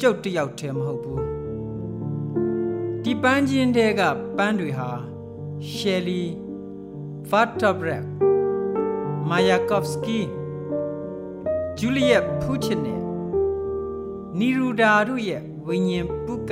[0.00, 1.22] ကျုပ်တယောက်တည်းမဟုတ်ဘူး
[3.02, 4.00] ဒီပန်းချင်းတဲက
[4.36, 4.90] ပန်းတွေဟာ
[5.72, 6.22] ရှယ်လီ
[7.28, 8.04] ဖတ်တာဘရက်
[9.28, 10.20] မာယာကော့ဖ်စကီ
[11.78, 13.00] ဂျူလီယက်ဖူချင်နဲ့
[14.38, 16.50] နီရူဒါတို့ရဲ့ဝိညာဉ်ပုက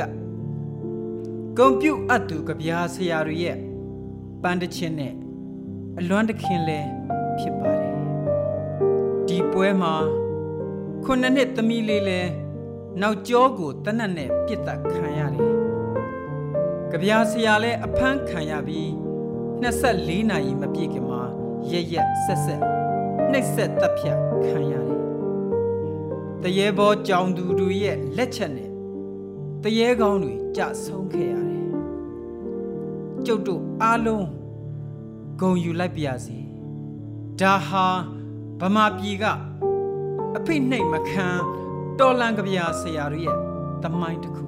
[1.56, 3.58] ကွန်ပျူအပ်သူကဗျာဆရာတွေရဲ့
[4.42, 5.14] ပန်းတချင်းနဲ့
[5.98, 6.80] အလွမ်းတခင်လဲ
[7.38, 7.94] ဖြစ်ပါတယ်
[9.26, 9.94] ဒီပွဲမှာ
[11.04, 12.20] ခုနှစ်နှစ်သမီးလေးလဲ
[13.00, 15.52] နောက်ကျောကိုတနတ်နဲ့ပြစ်တက်ခံရတယ်
[16.90, 18.88] ကြပြာဆရာလဲအဖမ်းခံရပြီး
[19.62, 21.22] 24နာရီမပြည့်ခင်မှာ
[21.70, 22.62] ရက်ရက်ဆက်ဆက်
[23.30, 25.00] နှိပ်ဆက်တပ်ဖြတ်ခံရတယ်
[26.42, 28.70] တရေဘောကြောင်သူတို့ရဲ့လက်ချက်နဲ့
[29.62, 31.68] တရေကောင်းတွေကြဆုံးခဲ့ရတယ်
[33.26, 34.26] ကျုပ်တို့အားလုံး
[35.40, 36.38] ဂုံယူလိုက်ပါစီ
[37.40, 37.86] ဒါဟာ
[38.60, 39.26] ဗမာပြည်က
[40.38, 41.28] အဖိနှိတ်မခံ
[41.98, 43.38] တော်လန်ကြပြာဆရာတို့ရဲ့
[43.82, 44.44] တမိုင်းတစ်ခု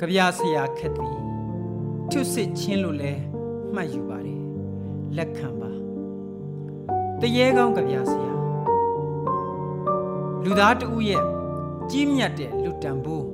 [0.00, 1.16] ကြပြာဆရာခက်သည်
[2.10, 3.12] ထုစစ်ချင်းလို့လဲ
[3.74, 4.42] မှတ်ယူပါတယ်
[5.16, 5.70] လက်ခံပါ
[7.20, 8.32] တရေကောင်းကြပြာဆရာ
[10.44, 11.24] လူသားတဦးရဲ့
[11.90, 13.26] ကြီးမြတ်တဲ့လူတံပိုး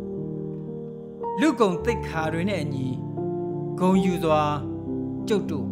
[1.41, 2.89] လူကုံတိတ်ခါတွေနဲ့အညီ
[3.81, 4.43] ဂုံယူစွာ
[5.29, 5.67] ကျုပ်တို့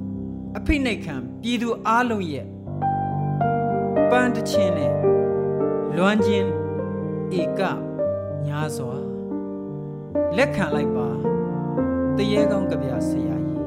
[0.57, 2.52] အဖိနှိတ်ခံပြည်သူအားလုံးရဲ့ပ
[4.23, 4.93] န်းတချင်းနဲ့
[5.97, 6.49] လွမ်းချင်း
[7.41, 7.61] ဧက
[8.47, 8.97] ညာစွာ
[10.37, 11.09] လက်ခံလိုက်ပါ
[12.17, 13.63] တရေကောင်းကြပြဆရာကြီး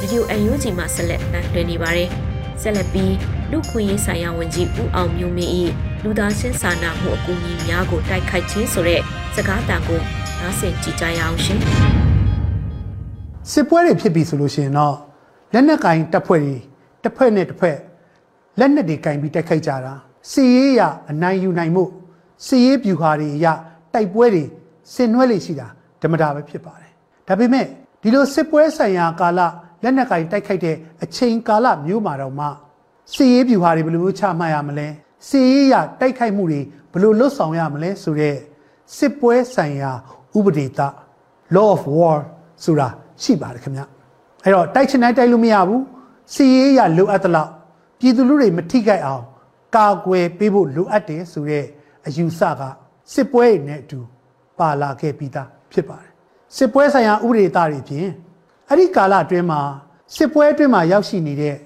[0.00, 2.08] ဗီဒီယိုအန်ယူဂျီမှာဆက်လက်တင်ပြနေပါတယ်
[2.62, 3.14] ဆက်လက်ပြီး
[3.50, 5.52] လူခွင့်ရေးဆိုင်ရာဝန်ကြီးဦးအောင်မျိုးမင်း၏
[6.04, 9.00] လူသားချင်းစာနာမှုအကူအညီများကိုတိုက်ခိုက်ခြင်းဆိုတဲ့
[9.34, 10.00] စကားတန်ကို
[10.40, 11.58] နားဆင်ကြည့်ကြရအောင်ရှင်
[13.50, 14.96] စစ်ပွဲတွေဖြစ်ပြီဆိုလို့ရှိရင်တော့
[15.52, 16.56] လက်နက်ကင်တပ်ဖွဲ့တွေ
[17.02, 17.76] တစ်ဖွဲ့နဲ့တစ်ဖွဲ့
[18.58, 19.94] လက်နက်တွေကင်ပြီးတိုက်ခိုက်ကြတာ
[20.30, 21.84] စီရေးရအနိုင်ယူနိုင်မှု
[22.46, 23.46] စီရေးပြူဟာတွေရ
[23.94, 24.44] တိုက်ပွဲတွေ
[24.94, 25.68] ဆင်နွှဲလေရှိတာ
[26.02, 26.92] ဓမ္မတာပဲဖြစ်ပါတယ်
[27.28, 27.66] ဒါပေမဲ့
[28.02, 29.40] ဒီလိုစစ်ပွဲဆိုင်ရာကာလ
[29.82, 32.46] လက်နက်ကင်တိုက်ခိုက်တဲ့အချိန်ကာလမျိုးမှာတော့မှ
[33.12, 34.88] စီရေးပြူဟာတွေဘယ်လိုမျိုးချမှတ်ရမလဲ
[35.28, 36.60] စီရေးရတိုက်ခိုက်မှုတွေ
[36.92, 38.38] ဘယ်လိုလွတ်ဆောင်ရမလဲဆိုတော့
[38.96, 39.90] စစ်ပွဲဆိုင်ရာ
[40.36, 40.80] ဥပဒေသ
[41.54, 42.16] law of war
[42.64, 42.88] ဆိုတာ
[43.22, 43.82] ရှိပါတယ်ခင်ဗျ
[44.44, 45.82] အဲ့တော့တိုက်ချင်တိုင်းတိုက်လို့မရဘူး
[46.34, 47.50] စီရေးရလိုအပ်သလောက်
[47.98, 49.24] ပြည်သူလူတွေမထိခိုက်အောင်
[49.76, 51.64] ကာကွယ်ပေးဖို့လိုအပ်တယ်ဆိုတဲ့
[52.06, 52.62] အယူဆက
[53.12, 53.98] စစ်ပွဲနဲ့အတူ
[54.58, 56.10] ပါလာခဲ့ပြီးသားဖြစ်ပါတယ်
[56.56, 58.10] စစ်ပွဲဆိုင်ရာဥပဒေသားတွေဖြင့်
[58.68, 59.60] အဲ့ဒီကာလအတွင်းမှာ
[60.16, 61.56] စစ်ပွဲအတွင်းမှာရောက်ရှိနေတဲ့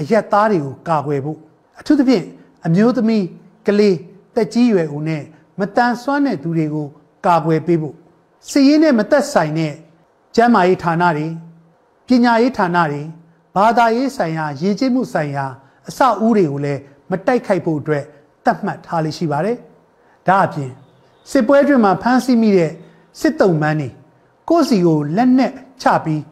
[0.00, 1.38] အရက်သားတွေကိုကာကွယ်ဖို့
[1.80, 2.24] အထူးသဖြင့်
[2.66, 3.24] အမျိုးသမီး
[3.66, 3.96] ကလေး
[4.34, 5.22] တက်ကြီးရွယ်ဦးနဲ့
[5.60, 6.86] မတန်ဆွမ်းတဲ့သူတွေကို
[7.26, 7.96] ကာကွယ်ပေးဖို့
[8.48, 9.74] စီးရင်နဲ့မသက်ဆိုင်တဲ့
[10.34, 11.26] ကျန်းမာရေးဌာနတွေ
[12.06, 13.02] ပညာရေးဌာနတွေ
[13.54, 15.46] ဘာသာရေးဆိုင်ရာရည်ကျိမှုဆိုင်ရာ
[15.88, 18.04] အဆောက်အဦတွေကိုလည်းမတိုက်ခိုက်ဖို့အတွက်
[18.44, 19.56] တတ်မှတ်ထားလေးရှိပါတယ်။
[20.28, 20.70] ဒါအပြင်
[21.30, 22.72] စစ်ပွဲတွင်မှာဖမ်းဆီးမိတဲ့
[23.20, 23.88] စစ်တုံးမန်းတွေ
[24.50, 26.22] ကိုယ့်စီကိုလက်နက်ချပြီး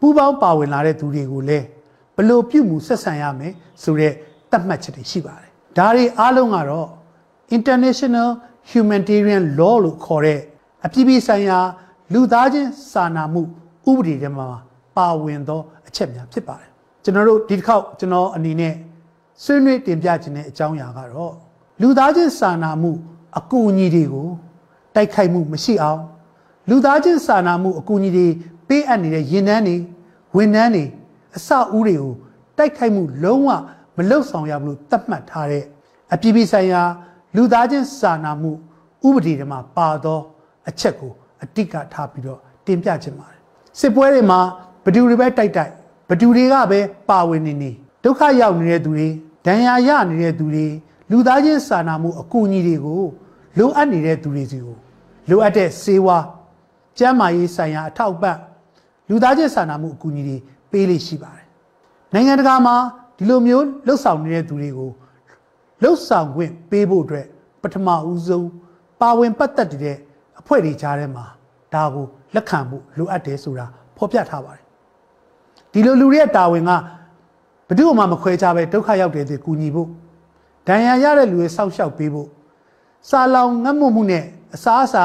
[0.00, 1.66] ပူးပေါင်းပါဝင်လာတဲ့သူတွေကိုလည်း
[2.16, 4.12] ဘလို့ပြုမှုဆက်ဆံရမယ်ဆိုတဲ့
[4.52, 5.47] တတ်မှတ်ချက်တွေရှိပါတယ်။
[5.78, 6.88] ဒါတွေအားလုံးကတော့
[7.56, 8.28] international
[8.70, 10.40] humanitarian law လို့ခေါ်တဲ့
[10.86, 11.58] အပြည်ပြည်ဆိုင်ရာ
[12.12, 13.42] လူသားချင်းစာနာမှု
[13.90, 14.48] ဥပဒေထဲမှာ
[14.96, 16.70] ပါဝင်သော အချက်များဖြစ်ပါတယ်
[17.04, 18.74] ကျွန်တော်တို့ဒီတစ်ခေါက်ကျွန်တော်အနေနဲ့
[19.42, 21.34] ဆွေးနွေးတင်ပြခြင်းတဲ့အကြောင်းအရာကတော့
[21.80, 22.92] လူသားချင်းစာနာမှု
[23.38, 24.28] အကူအညီတွေကို
[24.94, 26.02] တိုက်ခိုက်မှုမရှိအောင်
[26.68, 28.26] လူသားချင်းစာနာမှုအကူအညီတွေ
[28.68, 29.76] ပေးအပ်နေတဲ့ရင်နှန်းတွေ
[30.36, 30.84] ဝန်နှန်းတွေ
[31.36, 32.12] အဆောက်အဦတွေကို
[32.58, 33.50] တိုက်ခိုက်မှုလုံးဝ
[33.98, 35.64] မလုပ်ဆောင်ရဘူးလို့သတ်မှတ်ထားတဲ့
[36.14, 36.82] အပြည်ပြည်ဆိုင်ရာ
[37.36, 38.52] လူသားချင်းစာနာမှု
[39.06, 40.20] ဥပဒေတွေမှာပါသော
[40.68, 43.40] အချက်ကိုအတိတ်ကထားပြီးတော့တင်ပြခြင်းပါတယ်
[43.80, 44.40] စစ်ပွဲတွေမှာ
[44.84, 45.72] ဘဒူတွေပဲတိုက်တိုက်
[46.08, 47.70] ဘဒူတွေကပဲပါဝင်နေနေ
[48.04, 49.08] ဒုက္ခရောက်နေတဲ့သူတွေ
[49.46, 50.66] ဒဏ်ရာရနေတဲ့သူတွေ
[51.10, 53.02] လူသားချင်းစာနာမှုအကူအညီတွေကို
[53.58, 54.76] လိုအပ်နေတဲ့သူတွေစီကို
[55.30, 56.18] လိုအပ်တဲ့စေဝါ
[56.98, 58.36] ကျန်းမာရေးဆိုင်ရာအထောက်အပံ့
[59.08, 60.36] လူသားချင်းစာနာမှုအကူအညီတွေ
[60.70, 61.46] ပေးလိရှိပါတယ်
[62.14, 62.76] နိုင်ငံတကာမှာ
[63.18, 64.90] ဒီလိုမျိုးလှုပ်ဆောင်နေတဲ့သူတွေကို
[65.82, 67.26] လှုပ်ဆောင်ခွင့်ပေးဖို့အတွက်
[67.62, 68.48] ပထမဦးဆုံး
[69.00, 69.96] ပါဝင်ပတ်သက်တဲ့
[70.40, 71.24] အဖွဲ့တွေကြားထဲမှာ
[71.74, 74.64] ဒါကိုလက်ခံဖို့လိုအပ်တယ်ဆိုတာဖော်ပြထားပါတယ်
[75.72, 76.72] ဒီလိုလူတွေရဲ့တာဝန်က
[77.68, 79.88] ဘယ်သူမှမခွဲခြားပဲဒုက္ခရောက်တဲ့သူကူညီဖို့
[80.68, 82.28] ဒဏ်ရာရတဲ့လူတွေစောင့်ရှောက်ပေးဖို့
[83.08, 85.04] စာလောင်ငတ်မွတ်မှုနဲ့အစားအစာ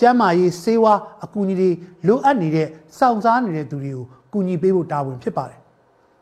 [0.00, 1.70] ကျန်းမာရေးဆေးဝါးအကူအညီတွေ
[2.06, 5.60] လိုအပ်နေတဲ့စောင့်စားနေတဲ့သူတွေကိုကူညီပေးဖို့တာဝန်ဖြစ်ပါတယ်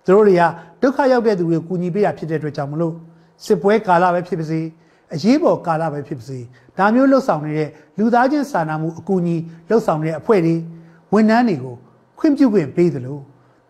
[0.04, 0.42] သူတို့တွေက
[0.82, 2.94] ဒုက္ခရောက်တဲ့သူတွေကိုကူညီပေးတာဖြစ်တဲ့အတွက်ကြောင့်မလို့
[3.44, 4.60] စစ်ပွဲကာလပဲဖြစ်ပါစေ
[5.14, 6.38] အရေးပေါ်ကာလပဲဖြစ်ပါစေ
[6.78, 9.36] ဒါမျိုးလှုပ်ဆောင်နေတဲ့လူသားချင်းစာနာမှုအကူအညီ
[9.68, 10.54] လှုပ်ဆောင်တဲ့အဖွဲ့တွေ
[11.12, 11.74] ဝန်ထမ်းတွေကို
[12.18, 13.18] ခွင့်ပြုခွင့်ပေးသလို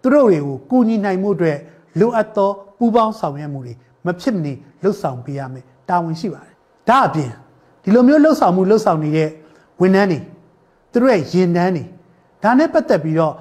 [0.02, 1.58] သူတို့တွေကိုကူညီနိုင်မှုအတွက်
[2.00, 3.74] လိုအပ်သောပူးပေါင်းဆောင်ရွက်မှုတွေ
[4.06, 6.54] မဖြစ်မနေလှုပ်ဆောင်ပေးရမယ်တာဝန်ရှိပါတယ်
[6.88, 7.30] ဒါအပြင်
[7.82, 9.28] ဒီလိုမျိုးလှုပ်ဆောင်မှုလှုပ်ဆောင်နေတဲ့
[9.80, 10.18] ဝန်ထမ်းတွေ
[10.92, 11.84] သူတို့ရဲ့ရင်တန်းတွေ
[12.42, 13.34] ဒါနဲ့ပတ်သက်ပြီးတော့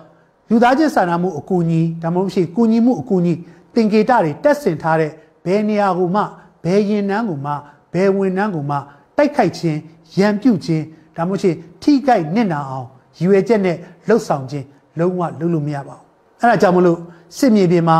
[0.54, 3.34] လူသားချင်းစာနာမှုအကူအညီဒါမှမဟုတ်ရှိကူညီမှုအကူအညီ
[3.74, 5.12] သင်္ကေတတွေတက်ဆင်ထားတဲ့
[5.46, 6.22] ဘယ်နေရာကိုမှ
[6.64, 7.52] ဘယ်ရင်နှန်းကိုမှ
[7.94, 8.78] ဘယ်ဝန်နှန်းကိုမှ
[9.18, 9.80] တိုက်ခိုက်ခြင်း
[10.18, 10.84] ရန်ပြုတ်ခြင်း
[11.18, 12.88] ဒါမှမဟုတ်ရှိထိခိုက်နစ်နာအောင်
[13.18, 14.66] ရည်ရွယ်ချက်နဲ့လှုပ်ဆောင်ခြင်း
[15.00, 16.04] လုံးဝလုပ်လို့မရပါဘူး
[16.40, 17.00] အဲ့ဒါကြောင့်မလို့
[17.38, 17.98] စစ်မြေပြင်မှာ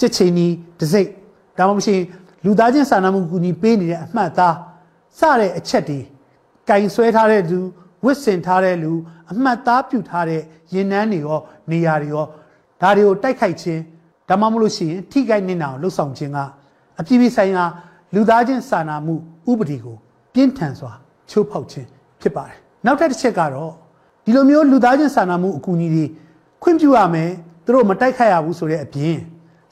[0.00, 1.08] ကြက်ချင်းကြီးတစိမ့်
[1.58, 2.02] ဒါမှမဟုတ်
[2.44, 4.56] လူသားချင်းစာနာမှုကူညီပေးနေတဲ့အမှတ်သား
[5.18, 5.98] စတဲ့အချက်တွေ
[6.68, 7.60] ကင်ဆွဲထားတဲ့လူ
[8.04, 8.92] ဝစ်စင်ထားတဲ့လူ
[9.30, 10.42] အမှတ်သားပြုထားတဲ့
[10.74, 11.38] ရင်နှန်းတွေရော
[11.70, 12.24] နေရာတွေရော
[12.80, 13.80] ဒါတွေကိုတိုက်ခိုက်ခြင်း
[14.28, 16.38] ဒါမှမဟုတ်ရှိရင်ထိခိုက်နေတာကိုလှုပ်ဆောင်ခြင်းက
[17.00, 17.64] အပြည့်ပြည့်ဆိုင်ရာ
[18.14, 19.14] လူသားချင်းစာနာမှု
[19.50, 19.96] ဥပဒေကို
[20.34, 20.92] ပြင်းထန်စွာ
[21.30, 21.88] ချိုးဖောက်ခြင်း
[22.20, 22.56] ဖြစ်ပါတယ်
[22.86, 23.72] နောက်ထပ်တစ်ချက်ကတော့
[24.24, 26.04] ဒီလိုမျိုးလူသားချင်းစာနာမှုအကူအညီတွေ
[26.62, 27.30] ခွင့်ပြုရမယ်
[27.64, 29.16] သူတို့မတိုက်ခိုက်ရဘူးဆိုတဲ့အပြင်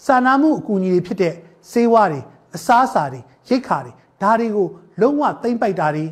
[0.07, 1.35] စာနာမှုအကူအညီတွေဖြစ်တဲ့
[1.71, 2.21] စေဝါတွေ
[2.57, 4.67] အစားအစာတွေရိတ်ခါတွေဒါတွေကို
[5.01, 6.05] လုံးဝသိမ့်ပိုက်တာတွေ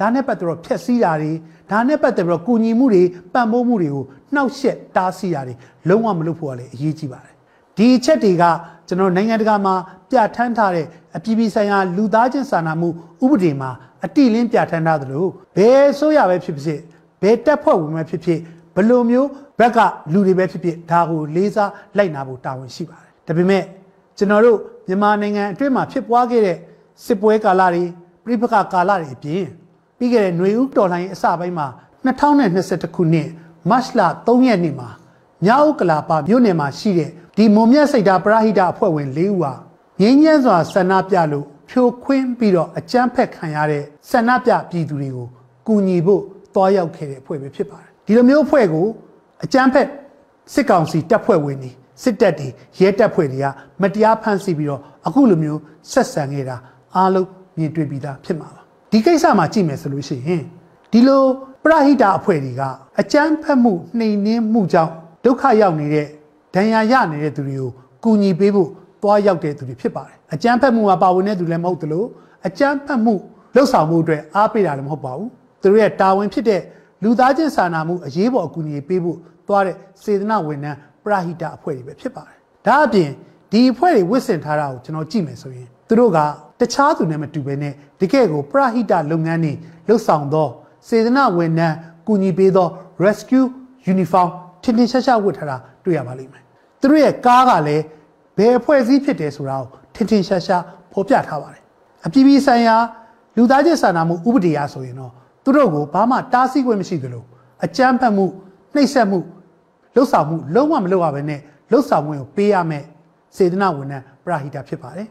[0.00, 1.32] ဒါနဲ့ပတ်သက်တော့ဖျက်ဆီးတာတွေ
[1.70, 5.54] ဒါနဲ့ပတ်သက်ပြီးတော့ကုညီမှုတွေပံ့ပိုးမှုတွေကို နှောက်ယှက်တားဆီးတာတွေ
[5.88, 7.34] လုံးဝမလုပ်ဖို့ကလည်းအရေးကြီးပါတယ်
[7.76, 8.44] ဒီအချက်တွေက
[8.88, 9.74] ကျွန်တော်နိုင်ငံတကာမှာ
[10.10, 10.86] ပြဋ္ဌာန်းထားတဲ့
[11.16, 12.88] အပြည်ပြည်ဆိုင်ရာလူသားချင်းစာနာမှု
[13.24, 13.70] ဥပဒေမှာ
[14.04, 15.24] အတိလင်းပြဋ္ဌာန်းထားသလို
[15.56, 16.80] ဘယ်ဆိုရပဲဖြစ်ဖြစ်
[17.22, 18.40] ဘယ်တက်ဖွဲ့ဝင်ပဲဖြစ်ဖြစ်
[18.76, 19.78] ဘလိုမျိုးဘက်က
[20.12, 23.62] လူတွေပဲဖြစ်ဖြစ်ဒါကိုလေးစားလိုက်နာဖို့တာဝန်ရှိပါတယ်ဒါပေမဲ့
[24.18, 24.58] ကျွန်တော်တို့
[24.88, 26.56] မြန်မာနိုင်ငံအတွင်းမှာဖြစ်ပွားခဲ့တဲ့
[27.04, 27.82] စစ်ပွဲကာလတွေ
[28.24, 29.44] ပြိပခကာလတွေအပြင်
[29.98, 31.66] ပြီးခဲ့တဲ့ຫນွေဦးတော်လှန်ရေးအစပိုင်းမှာ
[32.06, 33.28] 2021ခုနှစ်
[33.70, 34.88] မတ်လ3ရက်နေ့မှာ
[35.44, 39.52] မြောက်ကလာပါမြို့နယ်မှာရှိတဲ့ဒီမုံမြတ်စိတ်တာပရဟိတအဖွဲ့ဝင်၄ဦးဟာ
[40.00, 45.28] ငင်းညမ်းစွာဆန္ဒပြလို့ဖြိုခွင်းပြီးတော့အကြမ်းဖက်ခံရတဲ့ဆန္ဒပြပြည်သူတွေကို
[45.66, 46.22] ကူညီဖို့
[46.54, 48.86] တွားရောက်ခဲ့တဲ့အဖွဲ့ပဲဖြစ်ပါတယ်ဒီလိုမျိုးအဖွဲ့ကို
[49.44, 49.88] အကြမ်းဖက်
[50.54, 51.70] စစ်ကောင်စီတပ်ဖွဲ့ဝင်တွေ
[52.02, 52.48] စစ်တပ်တွေ
[52.80, 53.46] ရဲတပ်ဖွဲ့တွေက
[53.82, 55.60] မတရားဖမ်းဆီးပြီးတော့အခုလိုမျိုး
[55.92, 56.56] ဆက်ဆံနေတာ
[56.96, 60.42] အားလုံးမြင်တွေ့ပြီးသားဖြစ်မှာပါဒီကိစ္စမှာကြည့်မယ်ဆိုလို့ရှိရင်
[60.96, 61.24] ဒီလို
[61.64, 62.62] ပရဟိတအဖွဲ့တွေက
[63.00, 64.92] အကြမ်းဖက်မှုနှိမ်နင်းမှုကြောင့်
[65.24, 66.06] ဒုက္ခရောက်နေတဲ့
[66.54, 67.70] ဒဏ်ရာရနေတဲ့သူတွေကို
[68.04, 68.68] ကူညီပေးဖို့
[69.02, 72.04] တွားရောက်တဲ့သူတွေဖြစ်ပါတယ်အကြမ်းဖက်မှုမှာပါဝင်တဲ့သူလည်းမဟုတ်သလို
[72.46, 73.14] အကြမ်းဖက်မှု
[73.54, 75.28] လှုပ်ဆောင်မှုအတွက်အားပေးတာလည်းမဟုတ်ပါဘူး
[75.62, 76.60] သူတို့ရဲ့တာဝန်ဖြစ်တဲ့
[77.02, 83.10] လူသားချင်းစာနာမှုအရေးပေါ်အကူအညီပေးဖို့တွားတဲ့စေတနာဝန်ထမ်းပရဟိတအဖွဲ့တွေပဲဖြစ်ပါတယ်ဒါအပြင်
[83.52, 86.18] ဒီအဖွဲ့တွေဝစ်ဆင်ထားတာကိုကျွန်တော်ကြည့်မယ်ဆိုရင်သူတို့က
[86.60, 89.52] တခြားသူနဲ့မတူဘဲနဲ့တကယ်ကိုပရဟိတလုပ်ငန်းတွေ
[89.88, 90.48] လှုပ်ဆောင်သော
[90.88, 92.68] စေတနာဝန်ထမ်းကူညီပေးသော
[93.04, 93.46] rescue
[93.92, 94.28] uniform
[94.62, 96.42] ထင်ထင်ရှားရှားဝတ်ထားတာတွေ့ရပါလိမ့်မယ်
[96.80, 97.84] သူတို့ရဲ့ကားကလည်း
[98.36, 101.62] ဘယ်အဖွဲ့အစည်းဖြစ်တယ်ဆိုတာကိုထင်ထင်ရှားရှားဖော်ပြထားပါတယ်
[102.06, 102.76] အပြည်ပြည်ဆိုင်ရာ
[103.36, 105.12] လူသားချင်းစာနာမှုဥပဒေအရဆိုရင်တော့
[105.44, 107.24] သူတို့ကိုဘာမှတားဆီးခွင့်မရှိသလို
[107.64, 108.24] အကြမ်းဖက်မှု
[108.74, 109.18] နှိပ်စက်မှု
[109.94, 112.84] လှုပ်ဆောင်မှုလုံးဝမလုပ်ရဘဲနဲ့လှုပ်ဆောင်မှုကိုပေးရမယ်
[113.36, 115.08] စေတနာဝန်ထမ်းပရဟိတဖြစ်ပါတယ်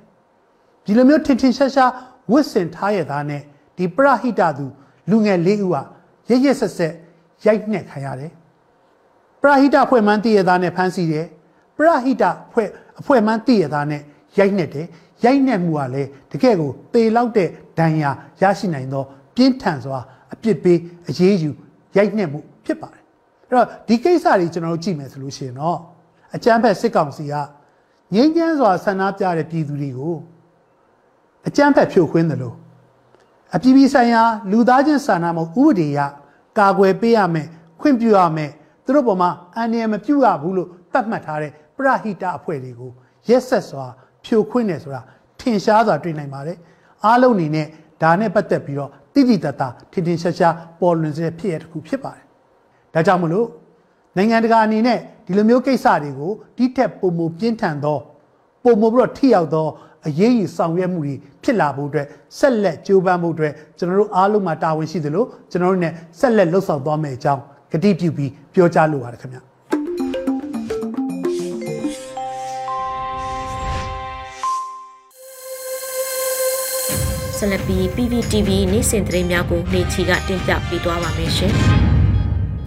[0.86, 1.92] ဒီလိုမျိုးထင်ထင်ရှားရှား
[2.32, 3.42] ဝစ်စင်ထားရသားနဲ့
[3.78, 4.66] ဒီပရဟိတသူ
[5.10, 5.82] လူငယ်လေးဦးဟာ
[6.30, 6.94] ရရဆက်ဆက်
[7.46, 8.32] ရိုက်နှက်ခံရတယ်
[9.41, 11.28] ပရဟိတဖွဲ့မှန်းတည်ရသားနဲ့ဖမ်းဆီးတယ်
[11.78, 12.68] ပရဟိတဖွဲ့
[13.00, 14.02] အဖွဲ့မှန်းတည်ရသားနဲ့
[14.38, 14.88] ရိုက်နှက်တယ်
[15.26, 19.04] ရိုက်နှက်မှုကလည်းတကယ့်ကိုသေလောက်တဲ့ဒဏ်ရာရရှိနိုင်သော
[19.36, 20.00] ပြင်းထန်စွာ
[20.34, 21.50] အပြစ်ပေးအရေးယူ
[21.98, 23.04] ရိုက်နှက်မှုဖြစ်ပါတယ်
[23.48, 25.80] အဲ့တော့ဒီကိစ္စတွေကျွန်တော်တို့ကြည့်မယ်ဆိုလို့ရှိရင်တော့
[26.36, 27.34] အကြမ်းဖက်စစ်ကောင်စီက
[28.13, 30.15] ငြိမ်းချမ်းစွာဆန္ဒပြတဲ့ပြည်သူတွေကို
[31.48, 32.56] အကြမ်းဖက်ဖြိုခွင်းတယ်လို့
[33.56, 36.00] အပြည်ပြည်ဆိုင်ရာလူသားချင်းစာနာမှုဥပဒေအရ
[36.60, 37.48] ကာကွယ်ပေးရမယ်
[37.82, 38.52] ခွင့်ပြုရမယ်
[38.86, 42.91] သူတို့ပေါ်မှာအန္တရာယ်မပြုရဘူးလို့သတ်မှတ်ထားတဲ့ပရဟိတအဖွဲ့တွေကို
[43.30, 43.86] ရက်ဆက်စွာ
[44.26, 45.02] ဖြိုခွင်းတယ်ဆိုတာ
[45.39, 46.58] ထင်ရှားစွာတွေ့နိုင်ပါတယ်
[47.06, 47.68] အားလုံးအနေနဲ့
[48.02, 52.26] ဒါနဲ့ပတ်သက်ပြီးတော့တိတိတတ်တာထင်ထင်ရှားရှားပေါ်လွင်စေဖြစ်ရတစ်ခုဖြစ်ပါတယ်
[52.94, 53.48] ဒါကြောင့်မလို့
[54.18, 58.00] နိုင်ငံတကာအနေနဲ့ဒီလိုမျိုးကိစ္စတွေကိုတိထက်ပုံမပြင်းထန်သော
[58.63, 59.68] ပုံမပြီးတော့ထိရောက်သော
[60.08, 61.13] အရေးကြီးဆောင်ရွက်မှုတွေ
[61.44, 62.08] ဖြစ်လာဖို့အတွက်
[62.39, 65.89] ဆက်လက်ကြိုးပမ်းဖို့အတွက်ကျွန်တော်တို့အားလုံးမှာတာဝန်ရှိသလိုကျွန်တော်တို့ ਨੇ
[66.20, 67.41] ဆက်လက်လှုပ်ဆောင်သွားမယ့်အကြောင်း
[67.72, 69.41] ကတိပြုပြီးပြောကြားလိုပါတယ်ခင်ဗျာ
[77.38, 81.85] ဆက်လက်ပြီး PPTV နေ့စဉ်သတင်းများကိုနေချီကတင်ပြပေးသွားပါမယ်ရှင်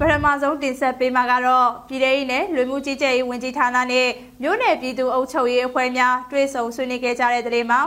[0.01, 4.09] ပထမဆုံးတင်ဆက်ပေးမှာကတော့ပြည်ထောင်စုနဲ့လူမှုကြီးကြပ်ရေးဝန်ကြီးဌာနနဲ့
[4.43, 7.81] မြို့နယ်ပြည်သူ့အုပ်ချုပ်ရေးအဖွဲ့များတွဲဆုံဆွေးနွေးခဲ့ကြတဲ့တဲ့မှာ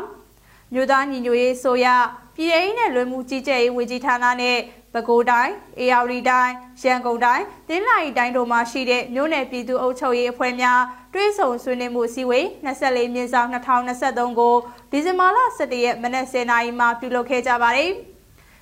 [0.73, 1.87] မြို့သားညီညွတ်ရေးဆိုရ
[2.35, 4.57] ပြည်ထောင်နဲ့လွယ်မှုကြီးကြပ်ရေးဝန်ကြီးဌာနနဲ့
[4.93, 10.81] ပဲခူးတိုင်း၊အေရဝတီတိုင်း၊ရန်ကုန်တိုင်း၊တင်းလာရီတိုင်းတို့မှာရှိတဲ့မြို့နယ်ပြည်သူ့အုပ်ချုပ်ရေးအဖွဲ့များ
[11.13, 14.55] တွဲဆုံဆွေးနွေးမှုစည်းဝေး24မြင်းဆောင်2023ကို
[14.91, 17.91] ဒီဇင်ဘာလ17ရက်မနက်10:00နာရီမှာပြုလုပ်ခဲ့ကြပါတယ်။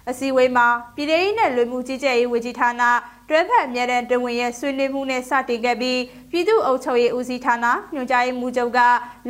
[0.10, 2.84] အစည်းအဝေးမှာပြည်ထောင်နဲ့လွယ်မှုကြီးကြပ်ရေးဝန်ကြီးဌာန
[3.30, 6.00] တွဲဖက်အမြဲတမ်းတဝင်ရဲ့ဆွေးနွေးမှုနဲ့စတင်ခဲ့ပြီး
[6.32, 8.80] ပြည်သူ့အုပ်ချုပ်ရေးဦးစီးဌာနညွှန်ကြားရေးမှူးချုပ်က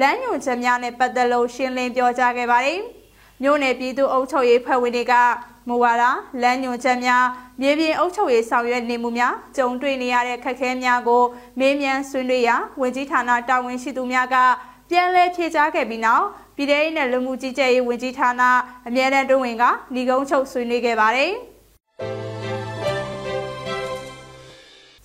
[0.02, 2.80] လမ်းညွှန်ချက်များနဲ့ပတ်သက်လို့ရှင်းလင်းပြောကြားခဲ့ပါတယ်။
[3.44, 5.13] မြို့နယ်ပြည်သူ့အုပ်ချုပ်ရေးဖွဲ့ဝင်တွေက
[5.68, 6.04] မူဝါဒ
[6.42, 7.26] လမ်းညွှန်ချက်များ
[7.62, 11.24] မြေပြင်အုပ်ချုပ်ရေးဆောင်ရွက်နေမှုများကြုံတွေ့နေရတဲ့ခက်ခဲများကို
[11.60, 14.36] မေးမြန်းဆွေးနွေးရာဝန်ကြီးဌာနတာဝန်ရှိသူများက
[14.89, 16.26] ပြန်လည်ဖြေကြားခဲ့ပြီးနောက်
[16.60, 18.41] ပြည်ထောင်နဲ့လူမှုကြီးကြပ်ရေးဝန်ကြီးဌာန
[18.88, 21.32] အမြဲတမ်းတွဝင်ကညီကုန်းချုပ်ဆွေးနွေးခဲ့ပါတယ်။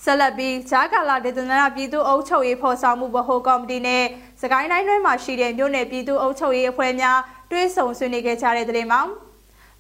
[0.04, 4.04] ဆက်လက်ပြီးဂျာကာလာဒေသနာပြည်သူ့အုပ်ချုပ်ရေးဖော်ဆောင်မှုဗဟိုကော်မတီနဲ့
[4.42, 7.18] စကိုင်းတိုင်းတွင်းမှာရှိတဲ့မြို့နယ်ပြည်သူ့အုပ်ချုပ်ရေးအဖွဲ့များ
[7.50, 9.00] တွဲဆုံဆွေးနွေးခဲ့ကြတဲ့တဲ့မှာ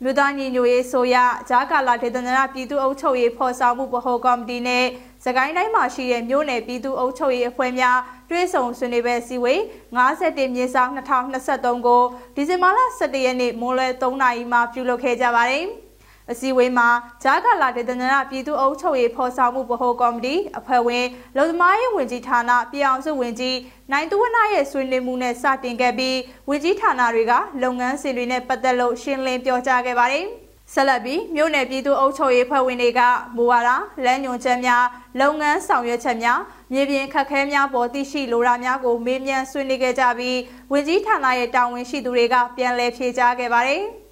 [0.02, 1.16] မြို့သားညီညွတ်ရေးဆိုရ
[1.48, 4.84] ဂျာကာလာဒေသနာပြည်သူ့အုပ်ချုပ်ရေးဖော်ဆောင်မှုဗဟိုကော်မတီနဲ့
[5.24, 7.98] စကိုင်းတိုင်းမှာရှိတဲ့မြို့နယ်ပြည်သူ့အုပ်ချုပ်ရေးအဖွဲ့များ
[8.30, 9.60] တွဲဆုံဆွေးနွေးပွဲစီဝေး
[9.96, 12.02] 51မြေဆောင်2023ကို
[12.36, 15.64] ဒီဇင်ဘာလ17ရက်နေ့မိုးလယ်3နာရီမှာပြုလုပ်ခဲ့ကြပါတယ်။
[16.30, 16.88] အစည်းအဝေးမှာ
[17.22, 21.06] ဂျာကာလာဒေသနာပြည်သူ့အုပ်ချုပ်ရေးဖော်ဆောင်မှုဗဟိုကော်မတီအဖွဲ့ဝင်
[21.36, 23.58] လုံသမားရေးဝန်ကြီးဌာနပြည်အောင်စုဝန်ကြီး
[23.92, 27.32] နိုင်သူဝနရဲ့ဆွေးနွေးမှုနဲ့စတင်ခဲ့ပြီးဝန်ကြီးဌာနတွေက
[27.62, 30.26] လုပ်ငန်းစဉ်တွေနဲ့ပတ်သက်လို့ရှင်းလင်းပြောကြားခဲ့ပါတယ်။
[30.72, 33.00] ဆက်လက်ပြီးမြို့နယ်ပြည်သူ့အုပ်ချုပ်ရေးဖွဲ့ဝင်တွေက
[33.36, 33.70] မူဝါဒ
[34.04, 34.84] လမ်းညွှန်ချက်များ
[35.20, 36.40] လုပ်ငန်းဆောင်ရွက်ချက်များ
[36.72, 40.38] မြေပြင်ခက်ခဲများပေါ်သိရှိလိုတာများကိုမေးမြန်းဆွေးနွေးခဲ့ကြပြီး
[40.72, 43.82] ဝန်ကြီးဌာနရဲ့တာဝန်ရှိသူတွေကပြန်လည်ဖြေကြားခဲ့ပါတယ်။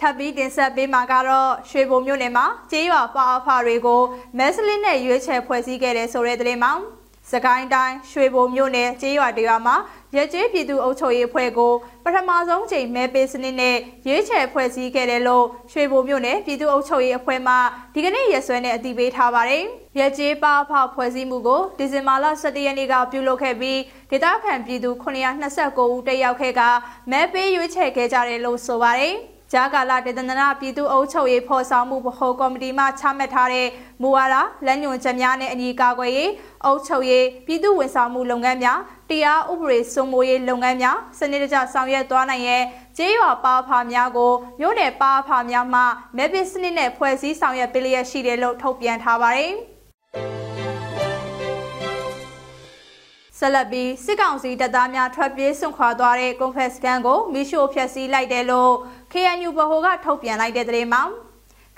[0.00, 4.02] ထပ်ပြီးတင်ဆက်ပေးမှာကတော့ရွှေဘုံမြို့နယ်မှာကျေးရွာပါအဖတွေကို
[4.38, 6.72] မက်စလင်းနဲ့ရွေးချယ်ဖွဲ့စည်းခဲ့တဲ့ဆိုတဲ့သတင်းမှာ
[7.32, 9.76] စကိုင်းတိုင်းရွှေဘုံမြို့နယ်ကျေးရွာတရွာမှာ
[10.16, 11.72] ရကျေးပြည်သူအုပ်ချုပ်ရေးအဖွဲ့ကို
[12.04, 17.54] ပထမဆုံးချိန်မဲပေးစနစ်နဲ့ရွေးချယ်ဖွဲ့စည်းခဲ့တယ်လို့ရွှေဘုံမြို့နယ်ပြည်သူ့အုပ်ချုပ်ရေးအဖွဲ့မှ
[17.94, 19.64] ဒီကနေ့ရက်စွဲနဲ့အတည်ပြုထားပါတယ်။
[19.98, 26.62] ရကျေးပါအဖဖွဲ့စည်းမှုကိုဒီဇင်ဘာလ17ရက်နေ့ကပြုလုပ်ခဲ့ပြီးဒေသခံပြည်သူ929ဦးတက်ရောက်ခဲ့က
[27.10, 29.16] မဲပေးရွေးချယ်ခဲ့ကြတယ်လို့ဆိုပါတယ်။
[29.52, 33.68] ဂျာကာလာဒေသနာပြည်သူ့အုပ်ချုပ်ရေးဖော်ဆောင်မှုဗဟိုကော်မတီမှချမှတ်ထားတဲ့
[34.02, 36.30] မူဝါဒလက်ညွှန်ချက်များနဲ့အညီကာကွယ်ရေး
[36.64, 38.78] အုပ်ချုပ်ရေးပြည်သူ့ဝန်ဆောင်မှုလုပ်ငန်းများ
[39.10, 42.62] တရားဥပဒေစိုးမိုးရေးလုပ်ငန်းများစနစ်တကျဆောင်ရွက်သွားနိုင်ရဲ့
[42.96, 45.80] ကျေးရွာပါဖာများကိုမြို့နယ်ပါဖာများမှ
[46.16, 49.54] မဲပစ်စနစ်နဲ့ဖွဲ့စည်းဆောင်ရွက်ပေးလျက်ရှိတယ်လို့ထုတ်ပြန်ထားပါတယ်။
[53.38, 58.72] ဆက်လက်ပြီးစစ်ကောင်စီတပ်သားများထွက်ပြေးစွန့်ခွာသွားတဲ့ကွန်ဖက်စကန်ကိုမီရှိုဖျက်ဆီးလိုက်တယ်လို့
[59.12, 61.02] KNU ဗဟိုကထုတ်ပြန်လိုက်တဲ့သတင်းမှာ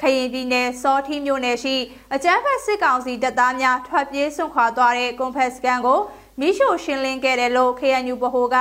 [0.00, 1.76] ခရင်ပြည်နယ်စောထီမြို့နယ်ရှိ
[2.14, 6.00] အကြမ်းဖက်စစ်ကောင်စီတပ်သားများထွက်ပြေးစွန့်ခွာသွားတဲ့ကွန်ဖက်စကန်ကို
[6.40, 8.56] မီရှိုရှင်းလင်းခဲ့တယ်လို့ KNU ဗဟိုက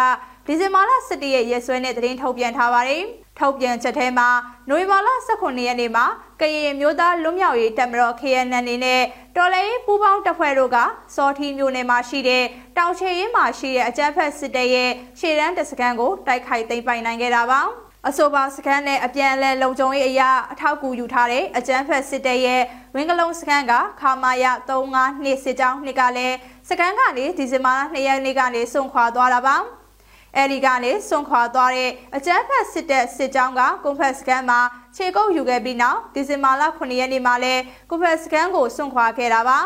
[0.46, 3.04] ဒီဇင်ဘာလ17ရက်ရက်စွဲနဲ့သတင်းထုတ်ပြန်ထားပါတယ်။
[3.40, 4.30] ထုတ်ပြန်ချက်ထဲမှာ
[4.70, 6.06] နိုဝင်ဘာလ18ရက်နေ့မှာ
[6.42, 9.02] ကရင်မျိုးသားလွတ်မြောက်ရေးတပ်မတော် KNN နေနဲ့
[9.36, 10.78] တော်လှန်ရေးပူးပေါင်းတပ်ဖွဲ့တို့က
[11.16, 12.44] စောထီမြို့နယ်မှာရှိတဲ့
[12.78, 17.62] တောင်ချေရင်းမှာရှိတဲ့အကြမ်းဖက်စစ်တပ်ရဲ့ရှေ့တန်းတပ်စခန်းကိုတိုက်ခိုက်သိမ်းပိုက်နိုင်ခဲ့တာပါ။
[18.08, 22.62] အဆိုပါစခန်းနဲ့အပြန်အလှန်လုံခြုံရေးအရာအထောက်အကူယူထားတဲ့အကြမ်းဖက်စစ်တပ်ရဲ့
[22.96, 26.36] ဝင်းကလုံးစခန်းကခမာယ35စစ်ကြောင်းနှစ်ကလည်း
[26.70, 29.58] စခန်းကနေဒီဇင်ဘာလ2ရက်နေ့ကနေစွန့်ခွာသွားတာပါ။
[30.36, 34.60] အဲဒီကနေစွန့်ခွာသွားတဲ့အကြမ်းဖက်စစ်တပ်စစ်ကြောင်းကကွန်ဖက်စကန်မှာ
[34.96, 37.56] ခြေကုပ်ယူခဲ့ပြီးနောက်ဒီဇင်ဘာလ9ရက်နေ့မှာလဲ
[37.90, 39.60] ကွန်ဖက်စကန်ကိုစွန့်ခွာခဲ့တာပါ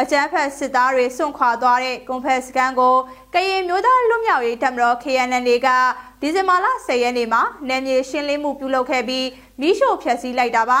[0.00, 2.94] အကြမ်းဖက်စစ်သားတွေစွန့်ခွာသွားတဲ့ကွန်ဖက်စကန်ကို
[3.34, 5.68] ကရင်မျိုးသားလွတ်မြောက်ရေးတပ်မတော် KNN က
[6.20, 9.26] ဒီဇင်ဘာလ10ရက်နေ့မှာနယ်မြေရှင်းလင်းမှုပြုလုပ်ခဲ့ပြီး
[9.60, 10.80] မိရှို့ဖျက်ဆီးလိုက်တာပါ